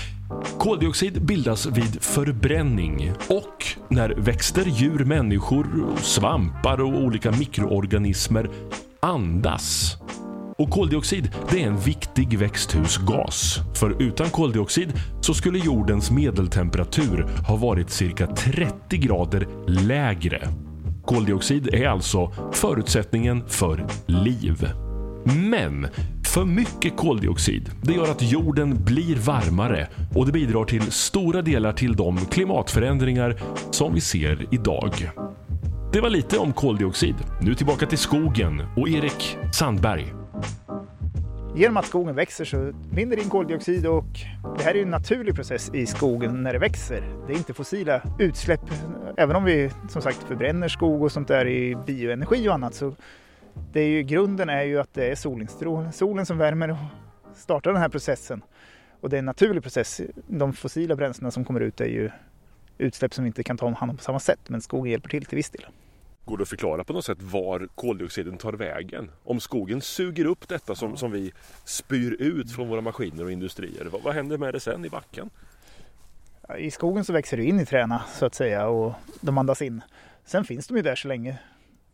Koldioxid 0.59 1.23
bildas 1.23 1.67
vid 1.67 2.03
förbränning 2.03 3.13
och 3.29 3.65
när 3.89 4.09
växter, 4.09 4.65
djur, 4.65 5.05
människor, 5.05 5.67
svampar 5.97 6.81
och 6.81 7.03
olika 7.03 7.31
mikroorganismer 7.31 8.51
andas. 9.01 9.97
Och 10.59 10.71
koldioxid 10.71 11.31
det 11.51 11.63
är 11.63 11.67
en 11.67 11.79
viktig 11.79 12.39
växthusgas. 12.39 13.61
För 13.81 14.03
utan 14.03 14.31
koldioxid 14.31 14.93
så 15.21 15.35
skulle 15.35 15.59
jordens 15.59 16.11
medeltemperatur 16.11 17.27
ha 17.49 17.57
varit 17.57 17.91
cirka 17.91 18.27
30 18.27 18.97
grader 18.97 19.49
lägre. 19.67 20.49
Koldioxid 21.05 21.75
är 21.75 21.89
alltså 21.89 22.33
förutsättningen 22.53 23.49
för 23.49 23.87
liv. 24.07 24.69
Men 25.25 25.89
för 26.27 26.45
mycket 26.45 26.97
koldioxid 26.97 27.71
det 27.83 27.93
gör 27.93 28.11
att 28.11 28.23
jorden 28.23 28.85
blir 28.85 29.17
varmare 29.17 29.89
och 30.15 30.27
det 30.27 30.33
bidrar 30.33 30.65
till 30.65 30.93
stora 30.93 31.43
delar 31.43 31.73
till 31.73 31.97
de 31.97 32.17
klimatförändringar 32.17 33.43
som 33.71 33.95
vi 33.95 34.01
ser 34.01 34.47
idag. 34.51 35.11
Det 35.93 36.01
var 36.01 36.11
lite 36.11 36.39
om 36.39 36.53
koldioxid. 36.53 37.15
Nu 37.41 37.55
tillbaka 37.55 37.87
till 37.87 37.99
skogen 37.99 38.63
och 38.77 38.89
Erik 38.89 39.37
Sandberg. 39.53 40.22
Genom 41.55 41.77
att 41.77 41.87
skogen 41.87 42.15
växer 42.15 42.45
så 42.45 42.73
binder 42.73 43.17
det 43.17 43.23
in 43.23 43.29
koldioxid 43.29 43.87
och 43.87 44.05
det 44.59 44.65
här 44.65 44.77
är 44.77 44.83
en 44.83 44.91
naturlig 44.91 45.35
process 45.35 45.71
i 45.75 45.87
skogen 45.87 46.43
när 46.43 46.53
det 46.53 46.59
växer. 46.59 47.03
Det 47.27 47.33
är 47.33 47.37
inte 47.37 47.55
fossila 47.55 48.03
utsläpp. 48.19 48.61
Även 49.17 49.37
om 49.37 49.45
vi 49.45 49.71
som 49.89 50.03
sagt 50.03 50.23
förbränner 50.23 50.69
skog 50.69 51.03
och 51.03 51.13
sånt 51.13 51.29
där 51.29 51.49
i 51.49 51.77
bioenergi 51.87 52.49
och 52.49 52.55
annat 52.55 52.75
så 52.75 52.95
det 53.73 53.81
är 53.81 53.89
ju, 53.89 54.03
grunden 54.03 54.49
är 54.49 54.63
ju 54.63 54.81
att 54.81 54.95
det 54.95 55.11
är 55.11 55.93
solen 55.93 56.27
som 56.27 56.39
värmer 56.39 56.71
och 56.71 56.77
startar 57.37 57.73
den 57.73 57.83
här 57.83 57.89
processen. 57.89 58.43
Och 59.01 59.11
det 59.11 59.17
är 59.17 59.19
en 59.19 59.25
naturlig 59.25 59.63
process. 59.63 60.01
De 60.27 60.53
fossila 60.53 60.97
bränslena 60.97 61.31
som 61.31 61.45
kommer 61.45 61.61
ut 61.61 61.81
är 61.81 61.87
ju 61.87 62.11
utsläpp 62.79 63.15
som 63.15 63.25
vi 63.25 63.29
inte 63.29 63.43
kan 63.43 63.59
ta 63.59 63.67
om 63.67 63.75
hand 63.75 63.91
om 63.91 63.97
på 63.97 64.03
samma 64.03 64.21
sätt 64.21 64.41
men 64.47 64.61
skogen 64.61 64.91
hjälper 64.91 65.09
till 65.09 65.25
till 65.25 65.37
viss 65.37 65.51
del. 65.51 65.67
Går 66.25 66.37
det 66.37 66.43
att 66.43 66.49
förklara 66.49 66.85
på 66.85 66.93
något 66.93 67.05
sätt 67.05 67.23
var 67.23 67.69
koldioxiden 67.75 68.37
tar 68.37 68.53
vägen? 68.53 69.11
Om 69.25 69.41
skogen 69.41 69.81
suger 69.81 70.25
upp 70.25 70.49
detta 70.49 70.75
som, 70.75 70.97
som 70.97 71.13
vi 71.13 71.33
spyr 71.65 72.13
ut 72.13 72.53
från 72.53 72.69
våra 72.69 72.81
maskiner 72.81 73.25
och 73.25 73.33
industrier, 73.33 73.85
vad, 73.85 74.03
vad 74.03 74.15
händer 74.15 74.39
med 74.39 74.55
det 74.55 74.61
sen 74.61 74.85
i 74.85 74.89
backen? 74.89 75.31
I 76.59 76.71
skogen 76.71 77.05
så 77.05 77.13
växer 77.13 77.37
det 77.37 77.45
in 77.45 77.61
i 77.61 77.67
träna 77.67 78.03
så 78.13 78.27
att 78.27 78.35
säga 78.35 78.69
och 78.69 78.93
de 79.21 79.39
andas 79.39 79.63
in. 79.63 79.81
Sen 80.25 80.45
finns 80.45 80.67
de 80.67 80.77
ju 80.77 80.83
där 80.83 80.95
så 80.95 81.09
länge 81.09 81.39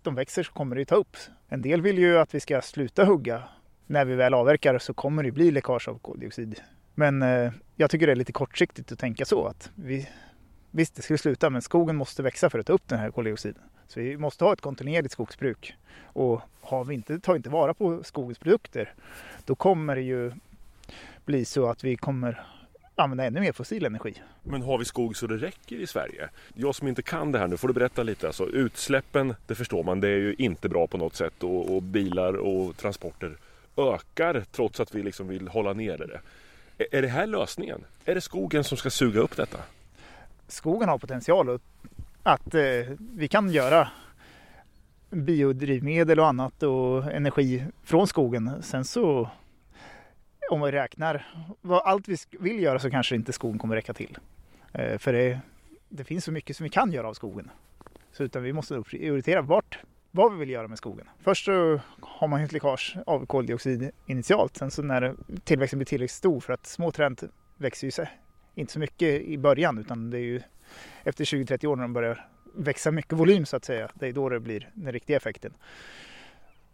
de 0.03 0.15
växer 0.15 0.43
så 0.43 0.53
kommer 0.53 0.77
det 0.77 0.85
ta 0.85 0.95
upp. 0.95 1.17
En 1.49 1.63
del 1.63 1.83
vill 1.83 1.99
ju 1.99 2.19
att 2.19 2.35
vi 2.35 2.41
ska 2.41 2.63
sluta 2.63 3.05
hugga. 3.05 3.43
När 3.87 4.05
vi 4.05 4.15
väl 4.15 4.35
avverkar 4.35 4.79
så 4.79 4.95
kommer 4.95 5.23
det 5.23 5.33
bli 5.33 5.51
läckage 5.51 5.89
av 5.89 5.99
koldioxid. 5.99 6.61
Men 6.95 7.23
eh, 7.23 7.53
jag 7.77 7.91
tycker 7.91 8.07
det 8.07 8.13
är 8.13 8.17
lite 8.17 8.33
kortsiktigt 8.33 8.93
att 8.93 8.99
tänka 8.99 9.25
så 9.25 9.47
att 9.47 9.71
vi, 9.75 10.09
visst 10.79 10.95
det 10.95 11.03
skulle 11.03 11.19
sluta 11.19 11.51
men 11.51 11.63
skogen 11.63 11.97
måste 11.97 12.23
växa 12.23 12.51
för 12.51 12.59
att 12.59 12.67
ta 12.67 12.73
upp 12.73 12.89
den 12.89 12.99
här 12.99 13.11
koldioxiden. 13.11 13.63
Så 13.89 14.01
vi 14.01 14.17
måste 14.17 14.45
ha 14.45 14.53
ett 14.53 14.61
kontinuerligt 14.61 15.13
skogsbruk. 15.13 15.75
Och 16.03 16.41
har 16.61 16.85
vi 16.85 16.95
inte, 16.95 17.21
tar 17.21 17.33
vi 17.33 17.37
inte 17.37 17.51
vara 17.51 17.75
på 17.75 18.05
skogens 18.05 18.39
produkter 18.39 18.95
då 19.45 19.55
kommer 19.55 19.97
det 19.97 20.03
ju 20.03 20.33
bli 21.25 21.45
så 21.45 21.71
att 21.71 21.85
vi 21.85 21.97
kommer 21.97 22.43
använda 22.95 23.25
ännu 23.25 23.41
mer 23.41 23.53
fossil 23.53 23.85
energi. 23.87 24.15
Men 24.43 24.63
har 24.63 24.79
vi 24.79 24.85
skog 24.85 25.17
så 25.17 25.27
det 25.27 25.37
räcker 25.37 25.77
i 25.77 25.87
Sverige? 25.87 26.29
Jag 26.55 26.75
som 26.75 26.89
inte 26.89 27.03
kan 27.03 27.33
det 27.33 27.39
här 27.39 27.47
nu, 27.49 27.57
får 27.57 27.69
du 27.69 27.75
berätta 27.75 28.03
lite? 28.03 28.27
Alltså, 28.27 28.47
utsläppen, 28.47 29.35
det 29.47 29.55
förstår 29.55 29.85
man, 29.85 30.01
det 30.01 30.09
är 30.09 30.17
ju 30.17 30.35
inte 30.39 30.69
bra 30.69 30.87
på 30.87 30.99
något 30.99 31.15
sätt 31.15 31.43
och, 31.43 31.77
och 31.77 31.83
bilar 31.83 32.33
och 32.37 32.77
transporter 32.77 33.37
ökar 33.77 34.45
trots 34.53 34.81
att 34.81 34.95
vi 34.95 35.03
liksom 35.03 35.29
vill 35.29 35.49
hålla 35.49 35.73
nere 35.73 36.07
det. 36.07 36.21
Är- 36.79 36.95
Är 36.99 37.03
det 37.03 37.09
här 37.09 37.27
lösningen? 37.27 37.85
Är 38.05 38.15
det 38.15 38.21
skogen 38.21 38.65
som 38.65 38.77
ska 38.79 38.91
suga 38.91 39.21
upp 39.21 39.37
detta? 39.37 39.59
Skogen 40.49 40.89
har 40.89 40.99
potential 40.99 41.55
att, 41.55 41.63
att 42.23 42.55
eh, 42.55 42.63
vi 42.99 43.29
kan 43.29 43.51
göra 43.51 43.89
biodrivmedel 45.11 46.21
och 46.21 46.27
annat 46.27 46.63
och 46.63 47.13
energi 47.13 47.65
från 47.83 48.07
skogen. 48.07 48.63
Sen 48.63 48.85
så 48.85 49.31
om 50.51 50.61
vi 50.61 50.73
räknar 50.73 51.27
vad 51.61 51.83
allt 51.83 52.09
vi 52.09 52.17
vill 52.39 52.63
göra 52.63 52.79
så 52.79 52.91
kanske 52.91 53.15
inte 53.15 53.33
skogen 53.33 53.59
kommer 53.59 53.75
räcka 53.75 53.95
till. 53.95 54.19
Eh, 54.73 54.99
för 54.99 55.13
det, 55.13 55.41
det 55.89 56.05
finns 56.05 56.25
så 56.25 56.33
mycket 56.33 56.57
som 56.57 56.65
vi 56.65 56.71
kan 56.71 56.93
göra 56.93 57.09
av 57.09 57.15
skogen. 57.15 57.51
Så 58.13 58.25
utan 58.25 58.43
vi 58.43 58.53
måste 58.53 58.83
prioritera 58.83 59.43
vart, 59.43 59.79
vad 60.11 60.33
vi 60.33 60.39
vill 60.39 60.51
göra 60.51 60.69
med 60.69 60.79
skogen. 60.79 61.09
Först 61.19 61.45
så 61.45 61.81
har 62.01 62.29
man 62.29 62.41
ett 62.41 62.53
läckage 62.53 62.97
av 63.07 63.27
koldioxid 63.27 63.91
initialt. 64.07 64.57
Sen 64.57 64.71
så 64.71 64.83
när 64.83 65.15
tillväxten 65.45 65.79
blir 65.79 65.87
tillräckligt 65.87 66.17
stor 66.17 66.41
för 66.41 66.53
att 66.53 66.67
små 66.67 66.91
träd 66.91 67.29
växer 67.57 67.87
ju 67.87 67.91
sig 67.91 68.11
inte 68.59 68.73
så 68.73 68.79
mycket 68.79 69.23
i 69.23 69.39
början 69.39 69.79
utan 69.79 70.11
det 70.11 70.19
är 70.19 70.23
ju 70.23 70.43
efter 71.05 71.25
20-30 71.25 71.67
år 71.67 71.77
när 71.77 71.83
de 71.83 71.93
börjar 71.93 72.29
växa 72.55 72.91
mycket 72.91 73.13
volym 73.13 73.47
så 73.47 73.57
att 73.57 73.65
säga. 73.65 73.91
Det 73.95 74.07
är 74.07 74.13
då 74.13 74.29
det 74.29 74.41
blir 74.41 74.71
den 74.75 74.93
riktiga 74.93 75.17
effekten. 75.17 75.55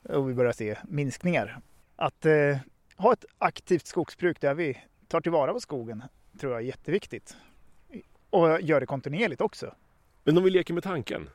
Och 0.03 0.31
vi 0.31 0.35
börjar 0.35 0.53
se 0.53 0.77
minskningar. 0.89 1.59
Att 1.97 2.27
eh, 2.27 2.57
ha 2.97 3.13
ett 3.13 3.25
aktivt 3.39 3.87
skogsbruk 3.87 4.41
där 4.41 4.55
vi 4.55 4.79
tar 5.09 5.21
tillvara 5.21 5.53
på 5.53 5.61
skogen 5.61 6.03
tror 6.41 6.53
jag 6.53 6.63
är 6.63 6.67
jätteviktigt. 6.67 7.37
Och 8.31 8.61
gör 8.61 8.81
det 8.81 8.87
kontinuerligt 8.87 9.41
också. 9.41 9.75
Men 10.25 10.39
om 10.39 10.45
vi 10.45 10.51
leker 10.51 10.75
med 10.75 10.83
tanken. 10.83 11.29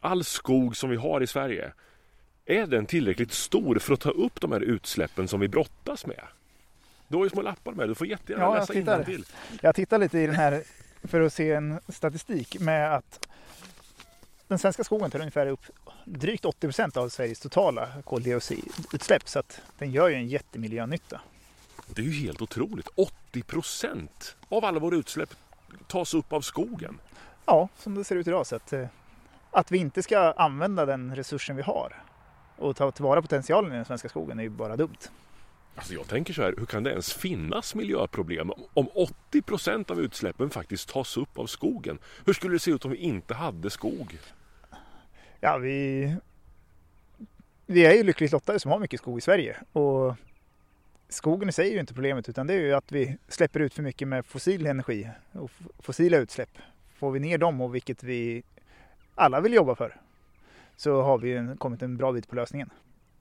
All 0.00 0.24
skog 0.24 0.76
som 0.76 0.90
vi 0.90 0.96
har 0.96 1.20
i 1.20 1.26
Sverige. 1.26 1.72
Är 2.44 2.66
den 2.66 2.86
tillräckligt 2.86 3.32
stor 3.32 3.78
för 3.78 3.94
att 3.94 4.00
ta 4.00 4.10
upp 4.10 4.40
de 4.40 4.52
här 4.52 4.60
utsläppen 4.60 5.28
som 5.28 5.40
vi 5.40 5.48
brottas 5.48 6.06
med? 6.06 6.24
Du 7.08 7.16
har 7.16 7.24
ju 7.24 7.30
små 7.30 7.42
lappar 7.42 7.72
med, 7.72 7.88
du 7.88 7.94
får 7.94 8.06
jättegärna 8.06 8.44
Ja, 8.44 8.54
läsa 8.54 8.72
tittar. 8.72 9.04
till. 9.04 9.24
Jag 9.60 9.74
tittar 9.74 9.98
lite 9.98 10.18
i 10.18 10.26
den 10.26 10.36
här 10.36 10.62
för 11.04 11.20
att 11.20 11.32
se 11.32 11.52
en 11.52 11.80
statistik 11.88 12.60
med 12.60 12.94
att 12.94 13.28
den 14.48 14.58
svenska 14.58 14.84
skogen 14.84 15.10
tar 15.10 15.18
ungefär 15.18 15.46
upp 15.46 15.60
drygt 16.04 16.44
80 16.44 16.60
procent 16.66 16.96
av 16.96 17.08
Sveriges 17.08 17.40
totala 17.40 17.88
koldioxidutsläpp 18.04 19.28
så 19.28 19.38
att 19.38 19.60
den 19.78 19.90
gör 19.90 20.08
ju 20.08 20.14
en 20.14 20.28
jättemiljönytta. 20.28 21.20
Det 21.86 22.02
är 22.02 22.06
ju 22.06 22.26
helt 22.26 22.42
otroligt. 22.42 22.88
80 22.94 23.42
procent 23.42 24.36
av 24.48 24.64
alla 24.64 24.78
våra 24.80 24.96
utsläpp 24.96 25.34
tas 25.86 26.14
upp 26.14 26.32
av 26.32 26.40
skogen. 26.40 26.98
Ja, 27.46 27.68
som 27.78 27.94
det 27.94 28.04
ser 28.04 28.16
ut 28.16 28.26
idag. 28.26 28.46
Så 28.46 28.56
att, 28.56 28.72
eh, 28.72 28.86
att 29.50 29.72
vi 29.72 29.78
inte 29.78 30.02
ska 30.02 30.18
använda 30.32 30.86
den 30.86 31.16
resursen 31.16 31.56
vi 31.56 31.62
har 31.62 32.02
och 32.56 32.76
ta 32.76 32.90
tillvara 32.90 33.22
potentialen 33.22 33.72
i 33.72 33.76
den 33.76 33.84
svenska 33.84 34.08
skogen 34.08 34.38
är 34.38 34.42
ju 34.42 34.48
bara 34.50 34.76
dumt. 34.76 34.96
Alltså 35.76 35.94
jag 35.94 36.08
tänker 36.08 36.32
så 36.32 36.42
här, 36.42 36.54
hur 36.58 36.66
kan 36.66 36.82
det 36.82 36.90
ens 36.90 37.14
finnas 37.14 37.74
miljöproblem 37.74 38.50
om 38.74 38.88
80 38.94 39.42
procent 39.42 39.90
av 39.90 40.00
utsläppen 40.00 40.50
faktiskt 40.50 40.88
tas 40.88 41.16
upp 41.16 41.38
av 41.38 41.46
skogen? 41.46 41.98
Hur 42.24 42.32
skulle 42.32 42.54
det 42.54 42.58
se 42.58 42.70
ut 42.70 42.84
om 42.84 42.90
vi 42.90 42.96
inte 42.96 43.34
hade 43.34 43.70
skog? 43.70 44.18
Ja, 45.40 45.58
vi, 45.58 46.16
vi 47.66 47.86
är 47.86 47.92
ju 47.92 48.02
lyckligt 48.02 48.32
lottade 48.32 48.60
som 48.60 48.70
har 48.70 48.78
mycket 48.78 49.00
skog 49.00 49.18
i 49.18 49.20
Sverige. 49.20 49.56
Och 49.72 50.14
skogen 51.08 51.48
i 51.48 51.52
sig 51.52 51.68
är 51.68 51.72
ju 51.72 51.80
inte 51.80 51.94
problemet 51.94 52.28
utan 52.28 52.46
det 52.46 52.54
är 52.54 52.60
ju 52.60 52.72
att 52.72 52.92
vi 52.92 53.16
släpper 53.28 53.60
ut 53.60 53.74
för 53.74 53.82
mycket 53.82 54.08
med 54.08 54.26
fossil 54.26 54.66
energi 54.66 55.10
och 55.32 55.50
fossila 55.78 56.16
utsläpp. 56.16 56.58
Får 56.98 57.10
vi 57.10 57.20
ner 57.20 57.38
dem 57.38 57.60
och 57.60 57.74
vilket 57.74 58.02
vi 58.02 58.42
alla 59.14 59.40
vill 59.40 59.52
jobba 59.52 59.74
för 59.74 59.96
så 60.76 61.02
har 61.02 61.18
vi 61.18 61.56
kommit 61.58 61.82
en 61.82 61.96
bra 61.96 62.12
bit 62.12 62.28
på 62.28 62.36
lösningen. 62.36 62.70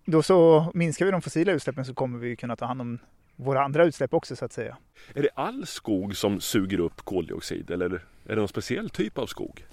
Då 0.06 0.24
så 0.24 0.72
minskar 0.74 1.06
vi 1.06 1.12
de 1.12 1.22
fossila 1.22 1.52
utsläppen 1.52 1.86
så 1.86 1.94
kommer 1.94 2.20
vi 2.20 2.36
kunna 2.36 2.56
ta 2.56 2.66
hand 2.66 2.82
om 2.82 3.00
våra 3.36 3.64
andra 3.64 3.86
utsläpp 3.86 4.14
också 4.14 4.36
så 4.36 4.46
att 4.46 4.54
säga. 4.54 4.78
Är 5.14 5.22
det 5.22 5.30
all 5.36 5.66
skog 5.66 6.16
som 6.16 6.40
suger 6.42 6.80
upp 6.80 7.02
koldioxid 7.02 7.72
eller 7.72 7.86
är 7.86 8.00
det 8.24 8.36
någon 8.36 8.48
speciell 8.48 8.90
typ 8.90 9.18
av 9.18 9.26
skog? 9.26 9.66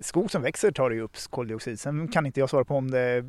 Skog 0.00 0.30
som 0.30 0.42
växer 0.42 0.72
tar 0.72 0.90
ju 0.90 1.00
upp 1.00 1.16
koldioxid. 1.30 1.80
Sen 1.80 2.08
kan 2.08 2.26
inte 2.26 2.40
jag 2.40 2.50
svara 2.50 2.64
på 2.64 2.76
om 2.76 2.90
det 2.90 3.24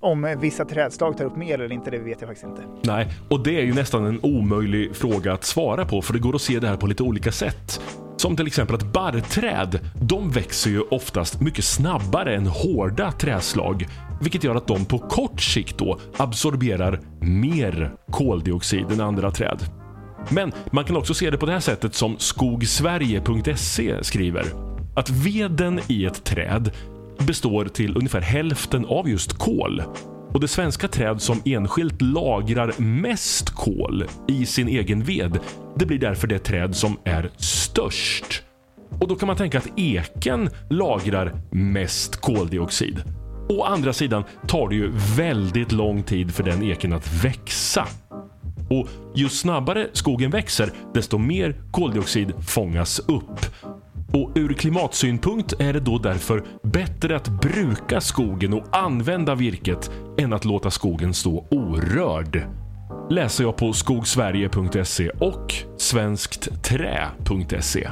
om 0.00 0.36
vissa 0.40 0.64
trädslag 0.64 1.16
tar 1.16 1.24
upp 1.24 1.36
mer 1.36 1.54
eller 1.54 1.72
inte, 1.72 1.90
det 1.90 1.98
vet 1.98 2.20
jag 2.20 2.28
faktiskt 2.28 2.46
inte. 2.46 2.62
Nej, 2.84 3.08
och 3.30 3.44
det 3.44 3.60
är 3.60 3.64
ju 3.64 3.74
nästan 3.74 4.06
en 4.06 4.20
omöjlig 4.22 4.96
fråga 4.96 5.32
att 5.32 5.44
svara 5.44 5.84
på 5.84 6.02
för 6.02 6.12
det 6.12 6.18
går 6.18 6.34
att 6.34 6.42
se 6.42 6.60
det 6.60 6.68
här 6.68 6.76
på 6.76 6.86
lite 6.86 7.02
olika 7.02 7.32
sätt. 7.32 7.80
Som 8.16 8.36
till 8.36 8.46
exempel 8.46 8.76
att 8.76 8.92
barrträd, 8.92 9.80
de 10.02 10.30
växer 10.30 10.70
ju 10.70 10.80
oftast 10.80 11.40
mycket 11.40 11.64
snabbare 11.64 12.34
än 12.34 12.46
hårda 12.46 13.12
träslag. 13.12 13.86
Vilket 14.20 14.44
gör 14.44 14.54
att 14.54 14.66
de 14.66 14.84
på 14.84 14.98
kort 14.98 15.40
sikt 15.40 15.78
då 15.78 15.98
absorberar 16.16 17.00
mer 17.20 17.92
koldioxid 18.10 18.92
än 18.92 19.00
andra 19.00 19.30
träd. 19.30 19.58
Men 20.30 20.52
man 20.70 20.84
kan 20.84 20.96
också 20.96 21.14
se 21.14 21.30
det 21.30 21.38
på 21.38 21.46
det 21.46 21.52
här 21.52 21.60
sättet 21.60 21.94
som 21.94 22.18
skogsverige.se 22.18 24.04
skriver. 24.04 24.44
Att 24.96 25.10
veden 25.10 25.80
i 25.88 26.04
ett 26.04 26.24
träd 26.24 26.70
består 27.26 27.64
till 27.64 27.96
ungefär 27.96 28.20
hälften 28.20 28.84
av 28.86 29.08
just 29.08 29.32
kol. 29.32 29.82
Och 30.32 30.40
det 30.40 30.48
svenska 30.48 30.88
träd 30.88 31.22
som 31.22 31.42
enskilt 31.44 32.02
lagrar 32.02 32.72
mest 32.78 33.50
kol 33.50 34.04
i 34.28 34.46
sin 34.46 34.68
egen 34.68 35.04
ved, 35.04 35.38
det 35.76 35.86
blir 35.86 35.98
därför 35.98 36.26
det 36.26 36.38
träd 36.38 36.76
som 36.76 36.96
är 37.04 37.30
störst. 37.36 38.42
Och 39.00 39.08
då 39.08 39.16
kan 39.16 39.26
man 39.26 39.36
tänka 39.36 39.58
att 39.58 39.78
eken 39.78 40.50
lagrar 40.70 41.32
mest 41.50 42.16
koldioxid. 42.16 43.02
Å 43.48 43.62
andra 43.62 43.92
sidan 43.92 44.24
tar 44.46 44.68
det 44.68 44.74
ju 44.74 44.92
väldigt 45.16 45.72
lång 45.72 46.02
tid 46.02 46.34
för 46.34 46.42
den 46.42 46.62
eken 46.62 46.92
att 46.92 47.24
växa. 47.24 47.86
Och 48.70 48.88
ju 49.14 49.28
snabbare 49.28 49.86
skogen 49.92 50.30
växer, 50.30 50.72
desto 50.94 51.18
mer 51.18 51.54
koldioxid 51.70 52.32
fångas 52.46 52.98
upp. 52.98 53.46
Och 54.12 54.30
ur 54.34 54.54
klimatsynpunkt 54.54 55.60
är 55.60 55.72
det 55.72 55.80
då 55.80 55.98
därför 55.98 56.44
bättre 56.62 57.16
att 57.16 57.28
bruka 57.28 58.00
skogen 58.00 58.52
och 58.52 58.64
använda 58.72 59.34
virket 59.34 59.90
än 60.18 60.32
att 60.32 60.44
låta 60.44 60.70
skogen 60.70 61.14
stå 61.14 61.46
orörd. 61.50 62.46
Läser 63.10 63.44
jag 63.44 63.56
på 63.56 63.72
skogsverige.se 63.72 65.10
och 65.10 65.54
svensktträ.se. 65.76 67.88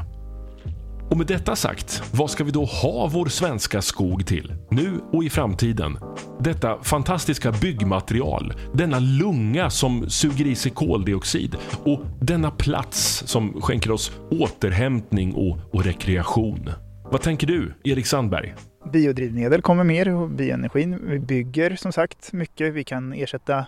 Och 1.16 1.18
med 1.18 1.26
detta 1.26 1.56
sagt, 1.56 2.02
vad 2.12 2.30
ska 2.30 2.44
vi 2.44 2.50
då 2.50 2.64
ha 2.64 3.11
vår 3.12 3.26
svenska 3.26 3.82
skog 3.82 4.26
till? 4.26 4.54
Nu 4.70 5.00
och 5.12 5.25
i 5.25 5.30
framtiden. 5.30 5.99
Detta 6.40 6.82
fantastiska 6.82 7.52
byggmaterial, 7.52 8.52
denna 8.75 8.99
lunga 8.99 9.70
som 9.70 10.11
suger 10.11 10.46
i 10.46 10.54
sig 10.54 10.73
koldioxid 10.73 11.56
och 11.85 12.00
denna 12.20 12.50
plats 12.50 13.23
som 13.26 13.62
skänker 13.62 13.90
oss 13.90 14.12
återhämtning 14.30 15.35
och, 15.35 15.58
och 15.73 15.85
rekreation. 15.85 16.70
Vad 17.11 17.23
tänker 17.23 17.46
du, 17.46 17.75
Erik 17.85 18.06
Sandberg? 18.06 18.54
Biodrivmedel 18.92 19.62
kommer 19.62 19.85
mer 19.85 20.08
och 20.08 20.30
bioenergin. 20.30 20.99
Vi 21.11 21.18
bygger 21.18 21.76
som 21.76 21.92
sagt 21.92 22.32
mycket. 22.32 22.75
Vi 22.75 22.85
kan 22.85 23.12
ersätta 23.12 23.66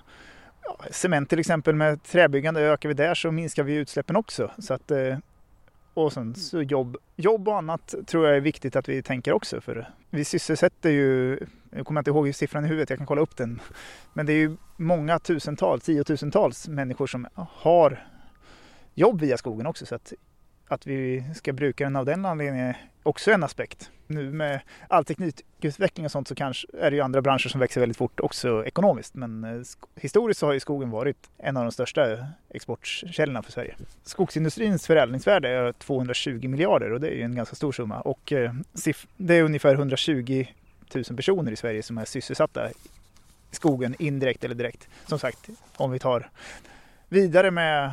cement 0.90 1.28
till 1.28 1.38
exempel 1.38 1.74
med 1.74 2.02
träbyggande. 2.02 2.60
Ökar 2.60 2.88
vi 2.88 2.94
där 2.94 3.14
så 3.14 3.30
minskar 3.30 3.62
vi 3.62 3.74
utsläppen 3.74 4.16
också. 4.16 4.50
Så 4.58 4.74
att, 4.74 4.90
eh, 4.90 5.18
och 5.98 6.12
sen 6.12 6.34
så 6.34 6.62
jobb, 6.62 6.96
jobb 7.16 7.48
och 7.48 7.56
annat 7.56 7.94
tror 8.06 8.26
jag 8.26 8.36
är 8.36 8.40
viktigt 8.40 8.76
att 8.76 8.88
vi 8.88 9.02
tänker 9.02 9.32
också. 9.32 9.60
För 9.60 9.90
vi 10.10 10.24
sysselsätter 10.24 10.90
ju, 10.90 11.38
jag 11.70 11.86
kommer 11.86 12.00
inte 12.00 12.10
ihåg 12.10 12.34
siffran 12.34 12.64
i 12.64 12.68
huvudet, 12.68 12.90
jag 12.90 12.98
kan 12.98 13.06
kolla 13.06 13.20
upp 13.20 13.36
den. 13.36 13.60
Men 14.12 14.26
det 14.26 14.32
är 14.32 14.36
ju 14.36 14.56
många 14.76 15.18
tusentals, 15.18 15.84
tiotusentals 15.84 16.68
människor 16.68 17.06
som 17.06 17.26
har 17.34 18.06
jobb 18.94 19.20
via 19.20 19.36
skogen 19.36 19.66
också. 19.66 19.86
Så 19.86 19.94
att, 19.94 20.12
att 20.68 20.86
vi 20.86 21.24
ska 21.34 21.52
bruka 21.52 21.84
den 21.84 21.96
av 21.96 22.04
den 22.04 22.24
anledningen 22.24 22.66
är 22.66 22.76
också 23.02 23.30
en 23.30 23.44
aspekt. 23.44 23.90
Nu 24.06 24.32
med 24.32 24.60
all 24.88 25.04
teknikutveckling 25.04 26.06
och 26.06 26.12
sånt 26.12 26.28
så 26.28 26.34
kanske 26.34 26.68
är 26.80 26.90
det 26.90 26.96
ju 26.96 27.02
andra 27.02 27.22
branscher 27.22 27.48
som 27.48 27.60
växer 27.60 27.80
väldigt 27.80 27.96
fort 27.96 28.20
också 28.20 28.66
ekonomiskt. 28.66 29.14
Men 29.14 29.44
eh, 29.44 29.62
historiskt 29.96 30.40
så 30.40 30.46
har 30.46 30.52
ju 30.52 30.60
skogen 30.60 30.90
varit 30.90 31.30
en 31.38 31.56
av 31.56 31.64
de 31.64 31.72
största 31.72 32.26
exportkällorna 32.50 33.42
för 33.42 33.52
Sverige. 33.52 33.74
Skogsindustrins 34.02 34.86
förädlingsvärde 34.86 35.48
är 35.48 35.72
220 35.72 36.48
miljarder 36.48 36.92
och 36.92 37.00
det 37.00 37.08
är 37.08 37.14
ju 37.14 37.22
en 37.22 37.34
ganska 37.34 37.56
stor 37.56 37.72
summa. 37.72 38.00
Och 38.00 38.32
eh, 38.32 38.52
det 39.16 39.34
är 39.34 39.42
ungefär 39.42 39.74
120 39.74 40.46
000 40.94 41.04
personer 41.04 41.52
i 41.52 41.56
Sverige 41.56 41.82
som 41.82 41.98
är 41.98 42.04
sysselsatta 42.04 42.70
i 42.70 42.74
skogen 43.50 43.94
indirekt 43.98 44.44
eller 44.44 44.54
direkt. 44.54 44.88
Som 45.06 45.18
sagt, 45.18 45.48
om 45.76 45.90
vi 45.90 45.98
tar 45.98 46.30
vidare 47.08 47.50
med 47.50 47.92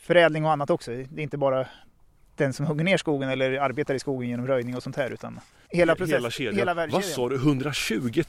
förädling 0.00 0.44
och 0.44 0.52
annat 0.52 0.70
också. 0.70 0.90
Det 0.90 1.20
är 1.20 1.22
inte 1.22 1.36
bara 1.36 1.66
den 2.38 2.52
som 2.52 2.66
hugger 2.66 2.84
ner 2.84 2.96
skogen 2.96 3.28
eller 3.28 3.60
arbetar 3.60 3.94
i 3.94 3.98
skogen 3.98 4.28
genom 4.28 4.46
röjning 4.46 4.76
och 4.76 4.82
sånt 4.82 4.96
här 4.96 5.10
utan 5.10 5.40
hela 5.68 5.94
processen, 5.94 6.20
hela, 6.20 6.30
kedjan. 6.30 6.68
hela 6.68 6.86
Vad 6.86 7.04
sa 7.04 7.28
du? 7.28 7.36
120 7.36 8.22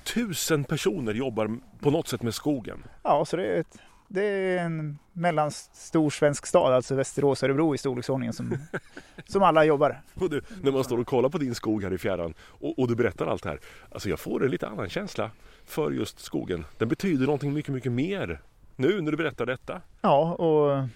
000 0.51 0.63
personer 0.63 1.13
jobbar 1.13 1.57
på 1.79 1.91
något 1.91 2.07
sätt 2.07 2.21
med 2.21 2.33
skogen. 2.33 2.83
Ja, 3.03 3.25
så 3.25 3.37
det 3.37 3.45
är, 3.45 3.59
ett, 3.59 3.77
det 4.07 4.23
är 4.23 4.57
en 4.57 4.99
mellanstor 5.13 6.09
svensk 6.09 6.45
stad, 6.45 6.73
alltså 6.73 6.95
Västerås 6.95 7.43
Örebro 7.43 7.75
i 7.75 7.77
storleksordningen 7.77 8.33
som, 8.33 8.57
som 9.27 9.43
alla 9.43 9.63
jobbar. 9.63 10.01
Och 10.13 10.29
du, 10.29 10.41
när 10.61 10.71
man 10.71 10.83
står 10.83 10.97
och 10.97 11.07
kollar 11.07 11.29
på 11.29 11.37
din 11.37 11.55
skog 11.55 11.83
här 11.83 11.93
i 11.93 11.97
fjärran 11.97 12.33
och, 12.41 12.79
och 12.79 12.87
du 12.87 12.95
berättar 12.95 13.27
allt 13.27 13.43
det 13.43 13.49
här. 13.49 13.59
Alltså 13.91 14.09
jag 14.09 14.19
får 14.19 14.45
en 14.45 14.51
lite 14.51 14.67
annan 14.67 14.89
känsla 14.89 15.31
för 15.65 15.91
just 15.91 16.19
skogen. 16.19 16.65
Den 16.77 16.87
betyder 16.87 17.25
någonting 17.25 17.53
mycket, 17.53 17.73
mycket 17.73 17.91
mer 17.91 18.41
nu 18.75 19.01
när 19.01 19.11
du 19.11 19.17
berättar 19.17 19.45
detta. 19.45 19.81
Ja, 20.01 20.33
och 20.33 20.87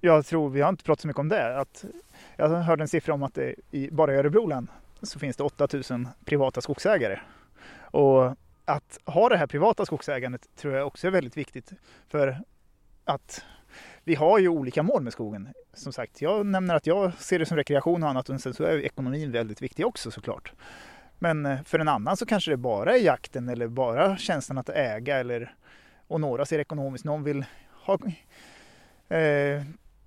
jag 0.00 0.26
tror, 0.26 0.50
vi 0.50 0.60
har 0.60 0.68
inte 0.68 0.84
pratat 0.84 1.00
så 1.00 1.06
mycket 1.06 1.20
om 1.20 1.28
det, 1.28 1.58
att 1.58 1.84
jag 2.36 2.48
hörde 2.48 2.82
en 2.82 2.88
siffra 2.88 3.14
om 3.14 3.22
att 3.22 3.34
det 3.34 3.54
i, 3.70 3.90
bara 3.90 4.14
i 4.14 4.16
Örebro 4.16 4.46
län 4.46 4.70
så 5.02 5.18
finns 5.18 5.36
det 5.36 5.42
8000 5.42 6.08
privata 6.24 6.60
skogsägare. 6.60 7.20
Och 7.80 8.34
att 8.64 8.98
ha 9.04 9.28
det 9.28 9.36
här 9.36 9.46
privata 9.46 9.86
skogsägandet 9.86 10.56
tror 10.56 10.74
jag 10.74 10.86
också 10.86 11.06
är 11.06 11.10
väldigt 11.10 11.36
viktigt 11.36 11.72
för 12.08 12.42
att 13.04 13.44
vi 14.04 14.14
har 14.14 14.38
ju 14.38 14.48
olika 14.48 14.82
mål 14.82 15.02
med 15.02 15.12
skogen. 15.12 15.48
Som 15.74 15.92
sagt, 15.92 16.22
jag 16.22 16.46
nämner 16.46 16.74
att 16.74 16.86
jag 16.86 17.14
ser 17.14 17.38
det 17.38 17.46
som 17.46 17.56
rekreation 17.56 18.02
och 18.02 18.08
annat 18.08 18.28
och 18.28 18.40
sen 18.40 18.54
så 18.54 18.64
är 18.64 18.78
ekonomin 18.78 19.32
väldigt 19.32 19.62
viktig 19.62 19.86
också 19.86 20.10
såklart. 20.10 20.52
Men 21.18 21.46
eh, 21.46 21.62
för 21.62 21.78
en 21.78 21.88
annan 21.88 22.16
så 22.16 22.26
kanske 22.26 22.50
det 22.50 22.56
bara 22.56 22.96
är 22.96 23.00
jakten 23.00 23.48
eller 23.48 23.68
bara 23.68 24.16
känslan 24.16 24.58
att 24.58 24.68
äga 24.68 25.18
eller 25.18 25.54
och 26.06 26.20
några 26.20 26.44
ser 26.44 26.58
ekonomiskt, 26.58 27.04
någon 27.04 27.24
vill 27.24 27.44
ha 27.70 27.98
eh, 29.16 29.62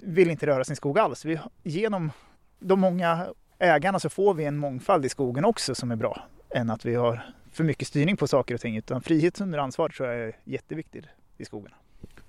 vill 0.06 0.30
inte 0.30 0.46
röra 0.46 0.64
sin 0.64 0.76
skog 0.76 1.00
alls. 1.00 1.26
Vi, 1.26 1.40
genom 1.64 2.12
de 2.60 2.80
många 2.80 3.28
ägarna 3.60 4.00
så 4.00 4.10
får 4.10 4.34
vi 4.34 4.46
en 4.46 4.58
mångfald 4.58 5.06
i 5.06 5.10
skogen 5.10 5.46
också 5.46 5.76
som 5.76 5.92
är 5.92 5.96
bra 5.96 6.28
än 6.50 6.70
att 6.70 6.86
vi 6.86 6.96
har 6.96 7.22
för 7.52 7.64
mycket 7.64 7.88
styrning 7.88 8.18
på 8.18 8.28
saker 8.28 8.56
och 8.56 8.62
ting. 8.62 8.78
Utan 8.78 9.02
frihet 9.02 9.42
under 9.42 9.60
ansvar 9.60 9.90
tror 9.90 10.10
jag 10.10 10.20
är 10.20 10.36
jätteviktigt 10.44 11.06
i 11.38 11.46
skogen. 11.46 11.72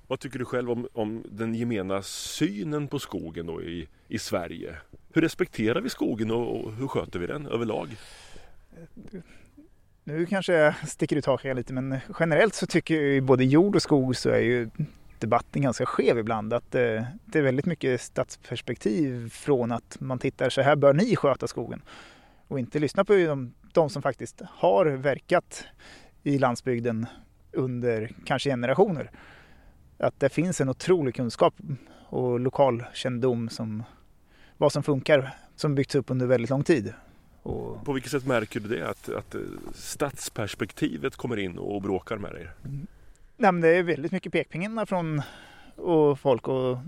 Vad 0.06 0.20
tycker 0.20 0.38
du 0.38 0.44
själv 0.44 0.70
om, 0.70 0.88
om 0.92 1.24
den 1.30 1.54
gemena 1.54 2.02
synen 2.02 2.88
på 2.88 2.98
skogen 2.98 3.46
då 3.46 3.62
i, 3.62 3.88
i 4.08 4.18
Sverige? 4.18 4.76
Hur 5.12 5.22
respekterar 5.22 5.80
vi 5.80 5.90
skogen 5.90 6.30
och, 6.30 6.64
och 6.64 6.72
hur 6.72 6.88
sköter 6.88 7.18
vi 7.18 7.26
den 7.26 7.46
överlag? 7.46 7.96
Nu 10.04 10.26
kanske 10.26 10.52
jag 10.52 10.88
sticker 10.88 11.16
ut 11.16 11.26
hakan 11.26 11.56
lite 11.56 11.72
men 11.72 11.98
generellt 12.20 12.54
så 12.54 12.66
tycker 12.66 13.02
jag 13.02 13.24
både 13.24 13.44
jord 13.44 13.76
och 13.76 13.82
skog 13.82 14.16
så 14.16 14.30
är 14.30 14.40
ju 14.40 14.70
debatten 15.24 15.62
ganska 15.62 15.86
skev 15.86 16.18
ibland. 16.18 16.52
Att 16.52 16.74
eh, 16.74 17.02
det 17.24 17.38
är 17.38 17.42
väldigt 17.42 17.66
mycket 17.66 18.00
stadsperspektiv 18.00 19.28
från 19.28 19.72
att 19.72 19.96
man 20.00 20.18
tittar 20.18 20.50
så 20.50 20.62
här 20.62 20.76
bör 20.76 20.92
ni 20.92 21.16
sköta 21.16 21.46
skogen. 21.46 21.82
Och 22.48 22.58
inte 22.58 22.78
lyssna 22.78 23.04
på 23.04 23.12
de, 23.12 23.54
de 23.72 23.90
som 23.90 24.02
faktiskt 24.02 24.42
har 24.48 24.86
verkat 24.86 25.64
i 26.22 26.38
landsbygden 26.38 27.06
under 27.52 28.10
kanske 28.24 28.50
generationer. 28.50 29.10
Att 29.98 30.20
det 30.20 30.28
finns 30.28 30.60
en 30.60 30.68
otrolig 30.68 31.14
kunskap 31.14 31.54
och 32.08 32.40
lokalkännedom 32.40 33.48
som 33.48 33.82
vad 34.56 34.72
som 34.72 34.82
funkar 34.82 35.30
som 35.56 35.74
byggts 35.74 35.94
upp 35.94 36.10
under 36.10 36.26
väldigt 36.26 36.50
lång 36.50 36.64
tid. 36.64 36.92
Och... 37.42 37.84
På 37.84 37.92
vilket 37.92 38.12
sätt 38.12 38.26
märker 38.26 38.60
du 38.60 38.68
det? 38.68 38.88
Att, 38.88 39.08
att 39.08 39.34
eh, 39.34 39.40
stadsperspektivet 39.74 41.16
kommer 41.16 41.36
in 41.36 41.58
och 41.58 41.82
bråkar 41.82 42.16
med 42.16 42.32
dig? 42.32 42.48
Nej, 43.36 43.52
men 43.52 43.60
det 43.60 43.68
är 43.68 43.82
väldigt 43.82 44.12
mycket 44.12 44.32
pekpinnar 44.32 44.86
från 44.86 45.22
och 45.76 46.20
folk 46.20 46.48
och 46.48 46.78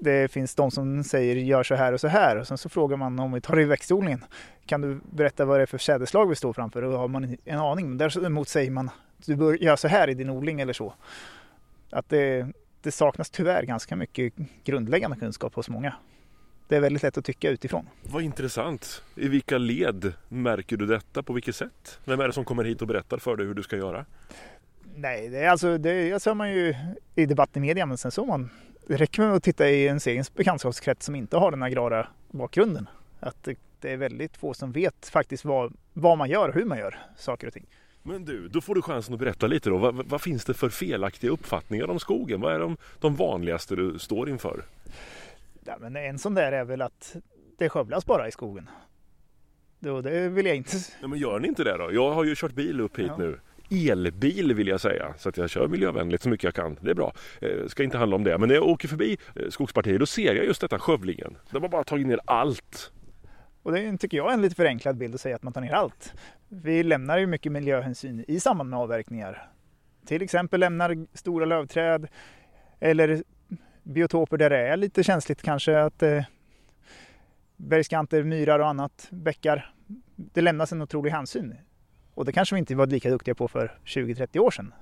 det 0.00 0.32
finns 0.32 0.54
de 0.54 0.70
som 0.70 1.04
säger 1.04 1.36
gör 1.36 1.62
så 1.62 1.74
här 1.74 1.92
och 1.92 2.00
så 2.00 2.08
här 2.08 2.36
och 2.36 2.46
sen 2.46 2.58
så 2.58 2.68
frågar 2.68 2.96
man 2.96 3.18
om 3.18 3.32
vi 3.32 3.40
tar 3.40 3.56
det 3.56 3.62
i 3.62 3.64
växtodlingen. 3.64 4.24
Kan 4.66 4.80
du 4.80 5.00
berätta 5.10 5.44
vad 5.44 5.58
det 5.58 5.62
är 5.62 5.66
för 5.66 5.78
sädeslag 5.78 6.28
vi 6.28 6.36
står 6.36 6.52
framför? 6.52 6.82
Och 6.82 6.92
då 6.92 6.98
har 6.98 7.08
man 7.08 7.36
en 7.44 7.58
aning. 7.58 7.88
Men 7.88 7.98
däremot 7.98 8.48
säger 8.48 8.70
man 8.70 8.90
du 9.16 9.36
bör 9.36 9.62
göra 9.62 9.76
så 9.76 9.88
här 9.88 10.10
i 10.10 10.14
din 10.14 10.30
odling 10.30 10.60
eller 10.60 10.72
så. 10.72 10.94
Att 11.90 12.08
det, 12.08 12.46
det 12.82 12.92
saknas 12.92 13.30
tyvärr 13.30 13.62
ganska 13.62 13.96
mycket 13.96 14.32
grundläggande 14.64 15.16
kunskap 15.16 15.54
hos 15.54 15.68
många. 15.68 15.94
Det 16.68 16.76
är 16.76 16.80
väldigt 16.80 17.02
lätt 17.02 17.18
att 17.18 17.24
tycka 17.24 17.50
utifrån. 17.50 17.88
Vad 18.02 18.22
intressant. 18.22 19.02
I 19.14 19.28
vilka 19.28 19.58
led 19.58 20.12
märker 20.28 20.76
du 20.76 20.86
detta? 20.86 21.22
På 21.22 21.32
vilket 21.32 21.56
sätt? 21.56 21.98
Vem 22.04 22.20
är 22.20 22.26
det 22.26 22.32
som 22.32 22.44
kommer 22.44 22.64
hit 22.64 22.82
och 22.82 22.88
berättar 22.88 23.18
för 23.18 23.36
dig 23.36 23.46
hur 23.46 23.54
du 23.54 23.62
ska 23.62 23.76
göra? 23.76 24.04
Nej, 24.94 25.28
det 25.28 25.38
är 25.38 25.48
alltså, 25.48 25.78
det 25.78 26.22
ser 26.22 26.34
man 26.34 26.52
ju 26.52 26.74
i 27.14 27.26
debatt 27.26 27.56
i 27.56 27.60
media, 27.60 27.86
men 27.86 27.98
sen 27.98 28.10
så 28.10 28.24
man, 28.24 28.50
det 28.86 28.96
räcker 28.96 29.22
med 29.22 29.32
att 29.32 29.42
titta 29.42 29.68
i 29.68 29.88
en 29.88 30.00
egen 30.06 30.24
bekantskapskrets 30.36 31.06
som 31.06 31.14
inte 31.14 31.36
har 31.36 31.50
den 31.50 31.62
agrara 31.62 32.06
bakgrunden. 32.30 32.88
Att 33.20 33.44
det, 33.44 33.58
det, 33.80 33.92
är 33.92 33.96
väldigt 33.96 34.36
få 34.36 34.54
som 34.54 34.72
vet 34.72 35.08
faktiskt 35.08 35.44
vad, 35.44 35.76
vad 35.92 36.18
man 36.18 36.30
gör 36.30 36.48
och 36.48 36.54
hur 36.54 36.64
man 36.64 36.78
gör 36.78 36.98
saker 37.16 37.46
och 37.46 37.52
ting. 37.52 37.66
Men 38.02 38.24
du, 38.24 38.48
då 38.48 38.60
får 38.60 38.74
du 38.74 38.82
chansen 38.82 39.14
att 39.14 39.20
berätta 39.20 39.46
lite 39.46 39.70
då. 39.70 39.78
Vad, 39.78 39.94
vad 39.94 40.20
finns 40.20 40.44
det 40.44 40.54
för 40.54 40.68
felaktiga 40.68 41.30
uppfattningar 41.30 41.90
om 41.90 41.98
skogen? 41.98 42.40
Vad 42.40 42.54
är 42.54 42.58
de, 42.58 42.76
de 43.00 43.16
vanligaste 43.16 43.76
du 43.76 43.98
står 43.98 44.28
inför? 44.28 44.64
Ja, 45.64 45.76
men 45.80 45.96
en 45.96 46.18
sån 46.18 46.34
där 46.34 46.52
är 46.52 46.64
väl 46.64 46.82
att 46.82 47.16
det 47.58 47.68
skövlas 47.68 48.06
bara 48.06 48.28
i 48.28 48.32
skogen. 48.32 48.68
Då, 49.78 50.00
det 50.00 50.28
vill 50.28 50.46
jag 50.46 50.56
inte. 50.56 50.76
Ja, 51.00 51.08
men 51.08 51.18
gör 51.18 51.40
ni 51.40 51.48
inte 51.48 51.64
det 51.64 51.76
då? 51.76 51.92
Jag 51.92 52.10
har 52.10 52.24
ju 52.24 52.34
kört 52.34 52.52
bil 52.52 52.80
upp 52.80 52.98
hit 52.98 53.06
ja. 53.06 53.16
nu 53.16 53.40
elbil 53.74 54.54
vill 54.54 54.68
jag 54.68 54.80
säga. 54.80 55.14
Så 55.18 55.28
att 55.28 55.36
jag 55.36 55.50
kör 55.50 55.68
miljövänligt 55.68 56.22
så 56.22 56.28
mycket 56.28 56.44
jag 56.44 56.54
kan. 56.54 56.78
Det 56.80 56.90
är 56.90 56.94
bra. 56.94 57.12
Eh, 57.40 57.66
ska 57.66 57.82
inte 57.82 57.98
handla 57.98 58.16
om 58.16 58.24
det. 58.24 58.38
Men 58.38 58.48
när 58.48 58.54
jag 58.54 58.68
åker 58.68 58.88
förbi 58.88 59.18
eh, 59.36 59.48
skogspartiet 59.48 60.00
då 60.00 60.06
ser 60.06 60.34
jag 60.34 60.44
just 60.44 60.60
detta 60.60 60.78
skövlingen. 60.78 61.36
De 61.50 61.62
har 61.62 61.68
bara 61.68 61.84
tagit 61.84 62.06
ner 62.06 62.20
allt. 62.24 62.92
Och 63.62 63.72
det 63.72 63.98
tycker 63.98 64.16
jag 64.16 64.30
är 64.30 64.34
en 64.34 64.42
lite 64.42 64.54
förenklad 64.54 64.96
bild 64.96 65.14
att 65.14 65.20
säga 65.20 65.36
att 65.36 65.42
man 65.42 65.52
tar 65.52 65.60
ner 65.60 65.72
allt. 65.72 66.12
Vi 66.48 66.82
lämnar 66.82 67.18
ju 67.18 67.26
mycket 67.26 67.52
miljöhänsyn 67.52 68.24
i 68.28 68.40
samband 68.40 68.70
med 68.70 68.78
avverkningar. 68.78 69.50
Till 70.06 70.22
exempel 70.22 70.60
lämnar 70.60 71.06
stora 71.16 71.44
lövträd 71.44 72.08
eller 72.80 73.22
biotoper 73.82 74.36
där 74.36 74.50
det 74.50 74.68
är 74.68 74.76
lite 74.76 75.04
känsligt 75.04 75.42
kanske 75.42 75.80
att 75.80 76.02
eh, 76.02 76.24
bergskanter, 77.56 78.22
myrar 78.22 78.58
och 78.58 78.68
annat, 78.68 79.08
bäckar. 79.10 79.74
Det 80.16 80.40
lämnas 80.40 80.72
en 80.72 80.82
otrolig 80.82 81.10
hänsyn. 81.10 81.54
Och 82.14 82.24
det 82.24 82.32
kanske 82.32 82.54
vi 82.54 82.58
inte 82.58 82.74
var 82.74 82.86
lika 82.86 83.10
duktiga 83.10 83.34
på 83.34 83.48
för 83.48 83.78
20-30 83.84 84.38
år 84.38 84.50
sedan. 84.50 84.74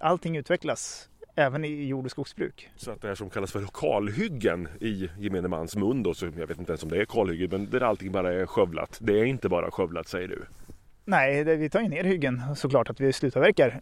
Allting 0.00 0.36
utvecklas 0.36 1.08
även 1.34 1.64
i 1.64 1.86
jord 1.86 2.04
och 2.04 2.10
skogsbruk. 2.10 2.70
Så 2.76 2.90
att 2.90 3.02
det 3.02 3.08
här 3.08 3.14
som 3.14 3.30
kallas 3.30 3.52
för 3.52 3.66
kalhyggen 3.74 4.68
i 4.80 5.10
gemene 5.18 5.48
mans 5.48 5.76
mun 5.76 6.02
då, 6.02 6.14
så 6.14 6.26
jag 6.26 6.46
vet 6.46 6.58
inte 6.58 6.72
ens 6.72 6.82
om 6.82 6.88
det 6.88 7.00
är 7.00 7.04
kalhyggen, 7.04 7.50
men 7.50 7.70
där 7.70 7.80
allting 7.80 8.12
bara 8.12 8.32
är 8.32 8.46
skövlat. 8.46 8.98
Det 9.02 9.20
är 9.20 9.24
inte 9.24 9.48
bara 9.48 9.70
skövlat 9.70 10.08
säger 10.08 10.28
du? 10.28 10.44
Nej, 11.04 11.44
det, 11.44 11.56
vi 11.56 11.70
tar 11.70 11.80
ju 11.80 11.88
ner 11.88 12.04
hyggen 12.04 12.42
såklart 12.56 12.90
att 12.90 13.00
vi 13.00 13.12
slutavverkar. 13.12 13.80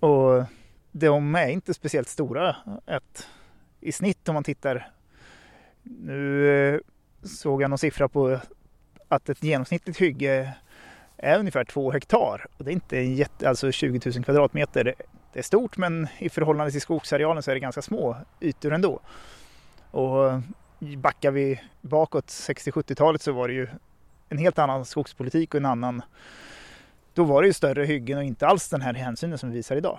Och 0.00 0.44
de 0.92 1.34
är 1.34 1.48
inte 1.48 1.74
speciellt 1.74 2.08
stora. 2.08 2.56
Ett, 2.86 3.28
I 3.80 3.92
snitt 3.92 4.28
om 4.28 4.34
man 4.34 4.44
tittar. 4.44 4.90
Nu 5.82 6.48
eh, 6.48 6.80
såg 7.22 7.62
jag 7.62 7.70
någon 7.70 7.78
siffra 7.78 8.08
på 8.08 8.40
att 9.08 9.28
ett 9.28 9.42
genomsnittligt 9.42 9.98
hygge 9.98 10.54
är 11.22 11.38
ungefär 11.38 11.64
två 11.64 11.90
hektar. 11.90 12.46
Och 12.56 12.64
det 12.64 12.70
är 12.70 12.72
inte 12.72 12.98
en 12.98 13.14
jätte, 13.14 13.48
alltså 13.48 13.72
20 13.72 14.10
000 14.14 14.24
kvadratmeter. 14.24 14.94
Det 15.32 15.38
är 15.38 15.42
stort 15.42 15.76
men 15.76 16.08
i 16.18 16.28
förhållande 16.28 16.72
till 16.72 16.80
skogsarealen 16.80 17.42
så 17.42 17.50
är 17.50 17.54
det 17.54 17.60
ganska 17.60 17.82
små 17.82 18.16
ytor 18.40 18.72
ändå. 18.72 19.00
Och 19.90 20.30
eh, 20.30 20.40
backar 20.96 21.30
vi 21.30 21.60
bakåt 21.80 22.26
60-70-talet 22.26 23.22
så 23.22 23.32
var 23.32 23.48
det 23.48 23.54
ju 23.54 23.68
en 24.28 24.38
helt 24.38 24.58
annan 24.58 24.84
skogspolitik 24.84 25.54
och 25.54 25.58
en 25.58 25.66
annan... 25.66 26.02
Då 27.14 27.24
var 27.24 27.42
det 27.42 27.46
ju 27.46 27.52
större 27.52 27.84
hyggen 27.84 28.18
och 28.18 28.24
inte 28.24 28.46
alls 28.46 28.68
den 28.68 28.80
här 28.80 28.94
hänsynen 28.94 29.38
som 29.38 29.50
vi 29.50 29.56
visar 29.56 29.76
idag. 29.76 29.98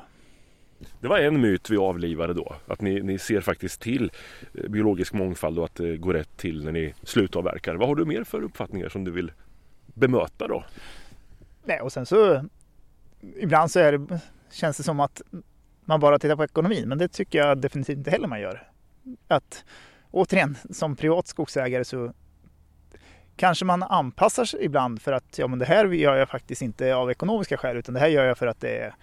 Det 1.00 1.08
var 1.08 1.20
en 1.20 1.42
myt 1.42 1.70
vi 1.70 1.78
avlivade 1.78 2.34
då. 2.34 2.56
Att 2.68 2.82
ni, 2.82 3.02
ni 3.02 3.20
ser 3.20 3.42
faktiskt 3.42 3.82
till 3.82 4.12
eh, 4.54 4.70
biologisk 4.70 5.14
mångfald 5.14 5.60
och 5.60 5.66
att 5.66 5.76
det 5.76 5.98
går 5.98 6.14
rätt 6.14 6.38
till 6.38 6.64
när 6.64 6.72
ni 6.72 6.94
slutavverkar. 7.04 7.76
Vad 7.76 7.88
har 7.88 7.96
du 7.96 8.06
mer 8.06 8.24
för 8.24 8.44
uppfattningar 8.44 8.90
som 8.90 9.04
du 9.04 9.12
vill 9.12 9.32
bemöta 9.86 10.48
då? 10.48 10.64
Nej, 11.64 11.82
och 11.82 11.94
sen 11.94 12.06
så 12.06 12.46
ibland 13.36 13.72
så 13.72 13.80
är 13.80 13.98
det, 13.98 14.20
känns 14.52 14.78
det 14.78 14.84
som 14.84 15.00
att 15.00 15.22
man 15.86 16.00
bara 16.00 16.20
tittar 16.20 16.36
på 16.36 16.44
ekonomin, 16.44 16.90
men 16.90 16.98
det 16.98 17.08
tycker 17.08 17.40
jag 17.40 17.58
definitivt 17.58 17.98
inte 17.98 18.12
heller 18.12 18.28
man 18.28 18.42
gör. 18.42 18.68
Att 19.28 19.66
återigen, 20.12 20.58
som 20.70 20.96
privat 20.96 21.28
skogsägare 21.28 21.86
så 21.86 22.14
kanske 23.36 23.66
man 23.66 23.84
anpassar 23.84 24.46
sig 24.46 24.66
ibland 24.66 25.02
för 25.02 25.12
att 25.12 25.38
ja, 25.38 25.48
men 25.48 25.60
det 25.60 25.66
här 25.66 25.86
gör 25.86 26.16
jag 26.16 26.30
faktiskt 26.30 26.62
inte 26.62 26.96
av 26.96 27.12
ekonomiska 27.12 27.58
skäl, 27.58 27.78
utan 27.78 27.94
det 27.94 28.00
här 28.00 28.08
gör 28.08 28.26
jag 28.26 28.38
för 28.38 28.48
att 28.48 28.60
det 28.60 28.78
är 28.78 28.96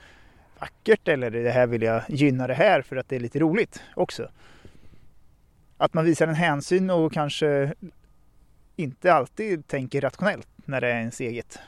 vackert 0.59 1.09
eller 1.09 1.31
det 1.31 1.51
här 1.51 1.67
vill 1.67 1.83
jag 1.83 2.03
gynna 2.09 2.47
det 2.47 2.55
här 2.55 2.83
för 2.83 2.97
att 2.97 3.09
det 3.09 3.17
är 3.17 3.21
lite 3.21 3.39
roligt 3.39 3.83
också. 3.97 4.31
Att 5.77 5.95
man 5.95 6.05
visar 6.05 6.29
en 6.29 6.35
hänsyn 6.35 6.91
och 6.91 7.13
kanske 7.13 7.75
inte 8.77 9.13
alltid 9.13 9.67
tänker 9.67 10.01
rationellt 10.01 10.49
när 10.57 10.81
det 10.81 10.89
är 10.89 10.99
ens 10.99 11.21
eget. 11.21 11.59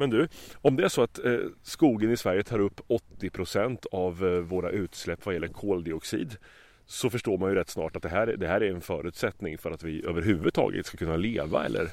Men 0.00 0.10
du, 0.10 0.28
om 0.54 0.76
det 0.76 0.84
är 0.84 0.88
så 0.88 1.02
att 1.02 1.24
eh, 1.24 1.38
skogen 1.62 2.12
i 2.12 2.16
Sverige 2.16 2.42
tar 2.42 2.58
upp 2.58 2.80
80% 3.20 3.86
av 3.92 4.26
eh, 4.26 4.30
våra 4.30 4.70
utsläpp 4.70 5.26
vad 5.26 5.34
gäller 5.34 5.48
koldioxid 5.48 6.36
så 6.86 7.10
förstår 7.10 7.38
man 7.38 7.48
ju 7.50 7.54
rätt 7.54 7.68
snart 7.68 7.96
att 7.96 8.02
det 8.02 8.08
här, 8.08 8.26
det 8.26 8.46
här 8.46 8.62
är 8.62 8.70
en 8.70 8.80
förutsättning 8.80 9.58
för 9.58 9.70
att 9.70 9.82
vi 9.82 10.04
överhuvudtaget 10.06 10.86
ska 10.86 10.96
kunna 10.96 11.16
leva 11.16 11.64
eller, 11.64 11.88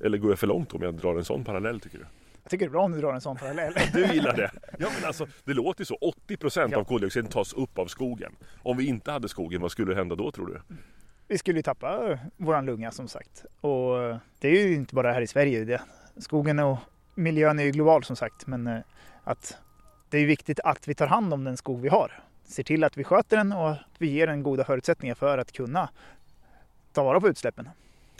eller 0.00 0.18
går 0.18 0.30
jag 0.30 0.38
för 0.38 0.46
långt 0.46 0.74
om 0.74 0.82
jag 0.82 0.94
drar 0.94 1.16
en 1.16 1.24
sån 1.24 1.44
parallell 1.44 1.80
tycker 1.80 1.98
du? 1.98 2.04
Jag 2.42 2.50
tycker 2.50 2.66
det 2.66 2.68
är 2.68 2.72
bra 2.72 2.82
om 2.82 2.92
du 2.92 3.00
drar 3.00 3.14
en 3.14 3.20
sån 3.20 3.36
parallell. 3.36 3.74
Du 3.92 4.06
gillar 4.06 4.36
det? 4.36 4.50
Ja 4.78 4.88
men 4.96 5.06
alltså 5.06 5.26
det 5.44 5.54
låter 5.54 5.80
ju 5.80 5.84
så. 5.84 5.98
80 6.00 6.36
ja. 6.54 6.78
av 6.78 6.84
koldioxiden 6.84 7.30
tas 7.30 7.52
upp 7.52 7.78
av 7.78 7.86
skogen. 7.86 8.32
Om 8.62 8.76
vi 8.76 8.86
inte 8.86 9.10
hade 9.10 9.28
skogen, 9.28 9.60
vad 9.60 9.70
skulle 9.70 9.94
hända 9.94 10.14
då 10.14 10.30
tror 10.30 10.46
du? 10.46 10.76
Vi 11.28 11.38
skulle 11.38 11.58
ju 11.58 11.62
tappa 11.62 12.18
våran 12.36 12.66
lunga 12.66 12.90
som 12.90 13.08
sagt. 13.08 13.44
Och 13.60 13.96
det 14.38 14.48
är 14.48 14.68
ju 14.68 14.74
inte 14.74 14.94
bara 14.94 15.12
här 15.12 15.20
i 15.20 15.26
Sverige. 15.26 15.64
Det. 15.64 15.80
Skogen 16.16 16.58
och 16.58 16.78
miljön 17.16 17.58
är 17.58 17.64
ju 17.64 17.70
global 17.70 18.04
som 18.04 18.16
sagt, 18.16 18.46
men 18.46 18.66
eh, 18.66 18.80
att 19.24 19.56
det 20.10 20.18
är 20.18 20.26
viktigt 20.26 20.60
att 20.60 20.88
vi 20.88 20.94
tar 20.94 21.06
hand 21.06 21.34
om 21.34 21.44
den 21.44 21.56
skog 21.56 21.80
vi 21.80 21.88
har. 21.88 22.12
Ser 22.44 22.62
till 22.62 22.84
att 22.84 22.96
vi 22.96 23.04
sköter 23.04 23.36
den 23.36 23.52
och 23.52 23.70
att 23.70 23.78
vi 23.98 24.10
ger 24.10 24.26
den 24.26 24.42
goda 24.42 24.64
förutsättningar 24.64 25.14
för 25.14 25.38
att 25.38 25.52
kunna 25.52 25.88
ta 26.92 27.04
vara 27.04 27.20
på 27.20 27.28
utsläppen. 27.28 27.68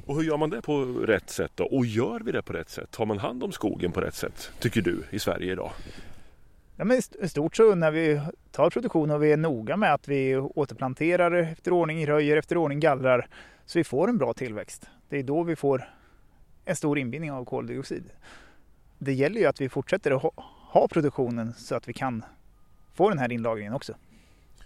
Och 0.06 0.16
hur 0.16 0.22
gör 0.22 0.36
man 0.36 0.50
det 0.50 0.62
på 0.62 0.84
rätt 0.84 1.30
sätt 1.30 1.52
då? 1.54 1.64
Och 1.64 1.86
gör 1.86 2.20
vi 2.20 2.32
det 2.32 2.42
på 2.42 2.52
rätt 2.52 2.68
sätt? 2.68 2.90
Tar 2.90 3.06
man 3.06 3.18
hand 3.18 3.44
om 3.44 3.52
skogen 3.52 3.92
på 3.92 4.00
rätt 4.00 4.14
sätt, 4.14 4.50
tycker 4.60 4.82
du, 4.82 5.04
i 5.10 5.18
Sverige 5.18 5.52
idag? 5.52 5.70
Ja, 6.76 6.84
men 6.84 7.00
I 7.20 7.28
stort 7.28 7.56
så 7.56 7.74
när 7.74 7.90
vi 7.90 8.20
tar 8.50 8.70
produktion 8.70 9.10
och 9.10 9.22
vi 9.22 9.32
är 9.32 9.36
noga 9.36 9.76
med 9.76 9.94
att 9.94 10.08
vi 10.08 10.36
återplanterar 10.36 11.32
efter 11.32 11.72
ordning, 11.72 12.06
röjer 12.06 12.36
efter 12.36 12.56
ordning, 12.56 12.80
gallrar 12.80 13.28
så 13.66 13.78
vi 13.78 13.84
får 13.84 14.08
en 14.08 14.18
bra 14.18 14.34
tillväxt. 14.34 14.90
Det 15.08 15.18
är 15.18 15.22
då 15.22 15.42
vi 15.42 15.56
får 15.56 15.88
en 16.64 16.76
stor 16.76 16.98
inbindning 16.98 17.32
av 17.32 17.44
koldioxid. 17.44 18.04
Det 18.98 19.12
gäller 19.12 19.40
ju 19.40 19.46
att 19.46 19.60
vi 19.60 19.68
fortsätter 19.68 20.10
att 20.10 20.22
ha, 20.22 20.30
ha 20.72 20.88
produktionen 20.88 21.54
så 21.54 21.74
att 21.74 21.88
vi 21.88 21.92
kan 21.92 22.24
få 22.94 23.08
den 23.08 23.18
här 23.18 23.32
inlagringen 23.32 23.72
också. 23.72 23.92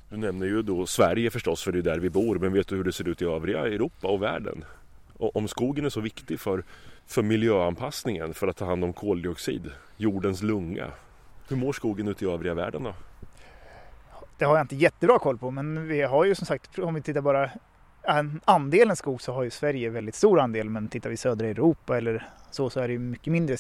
Du 0.09 0.16
nämner 0.16 0.47
ju 0.47 0.62
då 0.62 0.87
Sverige 0.87 1.31
förstås, 1.31 1.62
för 1.64 1.73
det 1.73 1.79
är 1.79 1.83
där 1.83 1.99
vi 1.99 2.11
bor. 2.11 2.38
Men 2.38 2.53
vet 2.53 2.69
du 2.69 2.77
hur 2.77 2.85
det 2.85 2.93
ser 2.93 3.09
ut 3.09 3.23
i 3.23 3.25
övriga 3.25 3.59
Europa 3.59 4.09
och 4.09 4.23
världen? 4.23 4.64
Och 5.16 5.37
om 5.37 5.49
skogen 5.49 5.85
är 5.85 5.88
så 5.88 6.01
viktig 6.01 6.40
för, 6.40 6.64
för 7.07 7.23
miljöanpassningen, 7.23 8.35
för 8.35 8.49
att 8.49 8.57
ta 8.57 8.64
hand 8.64 8.85
om 8.85 8.93
koldioxid, 8.93 9.71
jordens 9.97 10.43
lunga. 10.43 10.87
Hur 11.49 11.57
mår 11.57 11.73
skogen 11.73 12.09
ute 12.09 12.25
i 12.25 12.29
övriga 12.29 12.55
världen 12.55 12.83
då? 12.83 12.95
Det 14.38 14.45
har 14.45 14.57
jag 14.57 14.64
inte 14.64 14.77
jättebra 14.77 15.19
koll 15.19 15.38
på, 15.38 15.51
men 15.51 15.88
vi 15.88 16.03
har 16.03 16.25
ju 16.25 16.35
som 16.35 16.47
sagt, 16.47 16.79
om 16.79 16.95
vi 16.95 17.03
tittar 17.03 17.21
bara 17.21 17.51
andelen 18.45 18.97
skog 18.97 19.23
så 19.23 19.33
har 19.33 19.43
ju 19.43 19.51
Sverige 19.51 19.90
väldigt 19.90 20.14
stor 20.14 20.40
andel, 20.40 20.71
men 20.71 20.88
tittar 20.88 21.11
vi 21.11 21.16
södra 21.16 21.47
Europa 21.47 21.97
eller 21.97 22.29
så, 22.51 22.71
så 22.71 22.81
är 22.81 22.88
det 22.88 22.99
mycket 22.99 23.33
mindre 23.33 23.57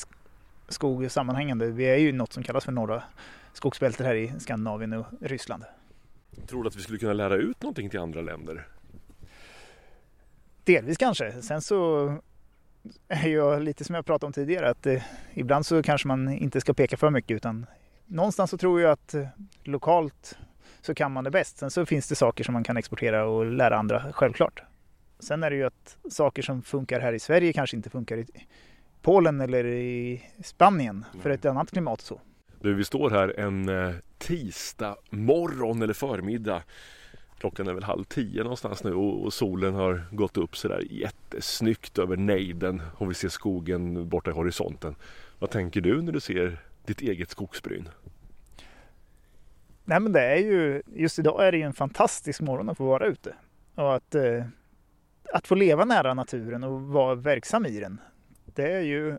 skog 0.72 1.10
sammanhängande. 1.10 1.70
Vi 1.70 1.84
är 1.84 1.96
ju 1.96 2.12
något 2.12 2.32
som 2.32 2.42
kallas 2.42 2.64
för 2.64 2.72
norra 2.72 3.02
skogsbältet 3.52 4.06
här 4.06 4.14
i 4.14 4.32
Skandinavien 4.38 4.92
och 4.92 5.06
Ryssland. 5.20 5.64
Tror 6.46 6.62
du 6.62 6.68
att 6.68 6.76
vi 6.76 6.82
skulle 6.82 6.98
kunna 6.98 7.12
lära 7.12 7.36
ut 7.36 7.62
någonting 7.62 7.90
till 7.90 8.00
andra 8.00 8.20
länder? 8.20 8.68
Delvis 10.64 10.98
kanske. 10.98 11.42
Sen 11.42 11.62
så 11.62 12.08
är 13.08 13.28
jag 13.28 13.62
lite 13.62 13.84
som 13.84 13.94
jag 13.94 14.06
pratade 14.06 14.26
om 14.26 14.32
tidigare 14.32 14.70
att 14.70 14.86
eh, 14.86 15.02
ibland 15.34 15.66
så 15.66 15.82
kanske 15.82 16.08
man 16.08 16.28
inte 16.28 16.60
ska 16.60 16.74
peka 16.74 16.96
för 16.96 17.10
mycket 17.10 17.34
utan 17.34 17.66
någonstans 18.06 18.50
så 18.50 18.58
tror 18.58 18.80
jag 18.80 18.90
att 18.90 19.14
eh, 19.14 19.26
lokalt 19.64 20.38
så 20.80 20.94
kan 20.94 21.12
man 21.12 21.24
det 21.24 21.30
bäst. 21.30 21.58
Sen 21.58 21.70
så 21.70 21.86
finns 21.86 22.08
det 22.08 22.14
saker 22.14 22.44
som 22.44 22.52
man 22.52 22.64
kan 22.64 22.76
exportera 22.76 23.26
och 23.26 23.46
lära 23.46 23.76
andra, 23.76 24.12
självklart. 24.12 24.62
Sen 25.18 25.42
är 25.42 25.50
det 25.50 25.56
ju 25.56 25.64
att 25.64 25.96
saker 26.10 26.42
som 26.42 26.62
funkar 26.62 27.00
här 27.00 27.12
i 27.12 27.18
Sverige 27.18 27.52
kanske 27.52 27.76
inte 27.76 27.90
funkar 27.90 28.16
i 28.16 28.26
Polen 29.02 29.40
eller 29.40 29.64
i 29.66 30.22
Spanien 30.42 31.04
för 31.22 31.30
ett 31.30 31.44
annat 31.44 31.70
klimat 31.70 32.00
så. 32.00 32.20
Du, 32.60 32.74
vi 32.74 32.84
står 32.84 33.10
här 33.10 33.40
en 33.40 33.68
eh, 33.68 33.94
tisdag 34.18 34.96
morgon 35.10 35.82
eller 35.82 35.94
förmiddag. 35.94 36.62
Klockan 37.38 37.68
är 37.68 37.72
väl 37.72 37.82
halv 37.82 38.04
tio 38.04 38.42
någonstans 38.42 38.84
nu 38.84 38.94
och, 38.94 39.32
solen 39.32 39.74
har 39.74 40.02
gått 40.10 40.36
upp 40.36 40.56
sådär 40.56 40.82
jättesnyggt 40.90 41.98
över 41.98 42.16
nejden 42.16 42.82
och 42.96 43.10
vi 43.10 43.14
ser 43.14 43.28
skogen 43.28 44.08
borta 44.08 44.30
i 44.30 44.34
horisonten. 44.34 44.94
Vad 45.38 45.50
tänker 45.50 45.80
du 45.80 46.02
när 46.02 46.12
du 46.12 46.20
ser 46.20 46.58
ditt 46.84 47.00
eget 47.00 47.30
skogsbryn? 47.30 47.88
Nej 49.84 50.00
men 50.00 50.12
det 50.12 50.20
är 50.20 50.36
ju, 50.36 50.82
just 50.86 51.18
idag 51.18 51.46
är 51.46 51.52
det 51.52 51.58
ju 51.58 51.64
en 51.64 51.72
fantastisk 51.72 52.40
morgon 52.40 52.68
att 52.68 52.76
få 52.76 52.84
vara 52.84 53.06
ute. 53.06 53.34
Och 53.74 53.94
att, 53.94 54.14
eh, 54.14 54.44
att 55.32 55.46
få 55.46 55.54
leva 55.54 55.84
nära 55.84 56.14
naturen 56.14 56.64
och 56.64 56.80
vara 56.82 57.14
verksam 57.14 57.66
i 57.66 57.80
den. 57.80 58.00
Det 58.54 58.72
är 58.72 58.80
ju 58.80 59.18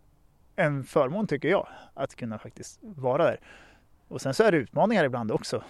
en 0.55 0.83
förmån 0.83 1.27
tycker 1.27 1.49
jag, 1.49 1.67
att 1.93 2.15
kunna 2.15 2.39
faktiskt 2.39 2.79
vara 2.81 3.23
där. 3.23 3.39
Och 4.07 4.21
sen 4.21 4.33
så 4.33 4.43
är 4.43 4.51
det 4.51 4.57
utmaningar 4.57 5.05
ibland 5.05 5.31
också. 5.31 5.63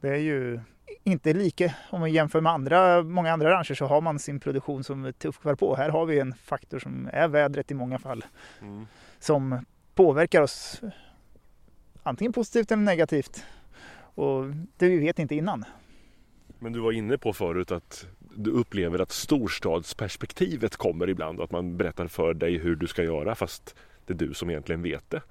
Det 0.00 0.08
är 0.08 0.16
ju 0.16 0.60
inte 1.04 1.32
lika, 1.32 1.74
om 1.90 2.00
man 2.00 2.12
jämför 2.12 2.40
med 2.40 2.52
andra, 2.52 3.02
många 3.02 3.32
andra 3.32 3.48
branscher 3.48 3.74
så 3.74 3.86
har 3.86 4.00
man 4.00 4.18
sin 4.18 4.40
produktion 4.40 4.84
som 4.84 5.12
tuffar 5.18 5.54
på. 5.54 5.76
Här 5.76 5.88
har 5.88 6.06
vi 6.06 6.18
en 6.18 6.34
faktor 6.34 6.78
som 6.78 7.08
är 7.12 7.28
vädret 7.28 7.70
i 7.70 7.74
många 7.74 7.98
fall. 7.98 8.24
Mm. 8.60 8.86
Som 9.18 9.64
påverkar 9.94 10.42
oss 10.42 10.80
antingen 12.02 12.32
positivt 12.32 12.72
eller 12.72 12.82
negativt. 12.82 13.44
Och 13.98 14.44
det 14.76 14.88
vi 14.88 14.98
vet 14.98 15.18
inte 15.18 15.34
innan. 15.34 15.64
Men 16.58 16.72
du 16.72 16.80
var 16.80 16.92
inne 16.92 17.18
på 17.18 17.32
förut 17.32 17.72
att 17.72 18.06
du 18.36 18.50
upplever 18.50 18.98
att 18.98 19.12
storstadsperspektivet 19.12 20.76
kommer 20.76 21.08
ibland 21.08 21.38
och 21.38 21.44
att 21.44 21.50
man 21.50 21.76
berättar 21.76 22.06
för 22.06 22.34
dig 22.34 22.58
hur 22.58 22.76
du 22.76 22.86
ska 22.86 23.02
göra 23.02 23.34
fast 23.34 23.74
det 24.06 24.12
är 24.12 24.18
du 24.18 24.34
som 24.34 24.50
egentligen 24.50 24.82
vet 24.82 25.10
det. 25.10 25.22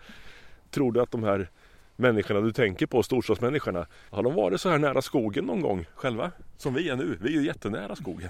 Tror 0.69 0.91
du 0.91 1.01
att 1.01 1.11
de 1.11 1.23
här 1.23 1.49
människorna 1.95 2.41
du 2.41 2.51
tänker 2.51 2.85
på, 2.85 3.03
storstadsmänniskorna, 3.03 3.87
har 4.09 4.23
de 4.23 4.35
varit 4.35 4.61
så 4.61 4.69
här 4.69 4.77
nära 4.77 5.01
skogen 5.01 5.45
någon 5.45 5.61
gång 5.61 5.85
själva? 5.95 6.31
Som 6.57 6.73
vi 6.73 6.89
är 6.89 6.95
nu, 6.95 7.17
vi 7.21 7.29
är 7.29 7.39
ju 7.39 7.45
jättenära 7.45 7.95
skogen. 7.95 8.29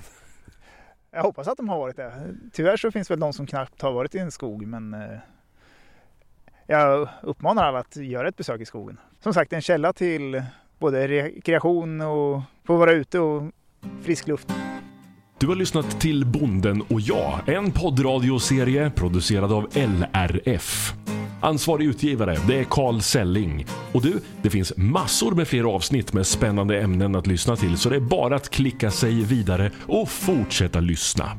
Jag 1.11 1.23
hoppas 1.23 1.47
att 1.47 1.57
de 1.57 1.69
har 1.69 1.77
varit 1.77 1.95
det. 1.95 2.35
Tyvärr 2.53 2.77
så 2.77 2.91
finns 2.91 3.11
väl 3.11 3.19
de 3.19 3.33
som 3.33 3.45
knappt 3.45 3.81
har 3.81 3.91
varit 3.91 4.15
i 4.15 4.19
en 4.19 4.31
skog 4.31 4.67
men 4.67 4.93
eh, 4.93 5.17
jag 6.67 7.09
uppmanar 7.21 7.63
alla 7.63 7.79
att 7.79 7.95
göra 7.95 8.27
ett 8.27 8.37
besök 8.37 8.61
i 8.61 8.65
skogen. 8.65 8.99
Som 9.19 9.33
sagt 9.33 9.53
en 9.53 9.61
källa 9.61 9.93
till 9.93 10.43
både 10.79 11.07
rekreation 11.07 12.01
och 12.01 12.41
få 12.63 12.77
vara 12.77 12.91
ute 12.91 13.19
och 13.19 13.51
frisk 14.03 14.27
luft. 14.27 14.47
Du 15.37 15.47
har 15.47 15.55
lyssnat 15.55 16.01
till 16.01 16.25
Bonden 16.25 16.81
och 16.81 17.01
jag, 17.01 17.39
en 17.45 17.71
poddradioserie 17.71 18.89
producerad 18.89 19.51
av 19.51 19.67
LRF. 19.73 20.93
Ansvarig 21.41 21.85
utgivare, 21.85 22.37
det 22.47 22.59
är 22.59 22.63
Carl 22.63 23.01
Selling. 23.01 23.65
Och 23.91 24.01
du, 24.01 24.19
det 24.41 24.49
finns 24.49 24.73
massor 24.77 25.35
med 25.35 25.47
fler 25.47 25.63
avsnitt 25.63 26.13
med 26.13 26.27
spännande 26.27 26.81
ämnen 26.81 27.15
att 27.15 27.27
lyssna 27.27 27.55
till 27.55 27.77
så 27.77 27.89
det 27.89 27.95
är 27.95 27.99
bara 27.99 28.35
att 28.35 28.49
klicka 28.49 28.91
sig 28.91 29.23
vidare 29.23 29.71
och 29.81 30.09
fortsätta 30.09 30.79
lyssna. 30.79 31.31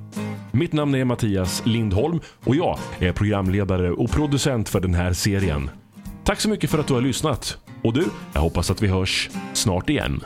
Mitt 0.52 0.72
namn 0.72 0.94
är 0.94 1.04
Mattias 1.04 1.62
Lindholm 1.66 2.20
och 2.44 2.56
jag 2.56 2.78
är 2.98 3.12
programledare 3.12 3.90
och 3.90 4.11
producent 4.11 4.68
för 4.68 4.80
den 4.80 4.94
här 4.94 5.12
serien. 5.12 5.70
Tack 6.24 6.40
så 6.40 6.48
mycket 6.48 6.70
för 6.70 6.78
att 6.78 6.87
du 6.87 6.94
har 6.94 7.00
lyssnat. 7.00 7.59
Och 7.82 7.92
du, 7.92 8.04
jag 8.32 8.40
hoppas 8.40 8.70
att 8.70 8.82
vi 8.82 8.88
hörs 8.88 9.30
snart 9.52 9.90
igen. 9.90 10.24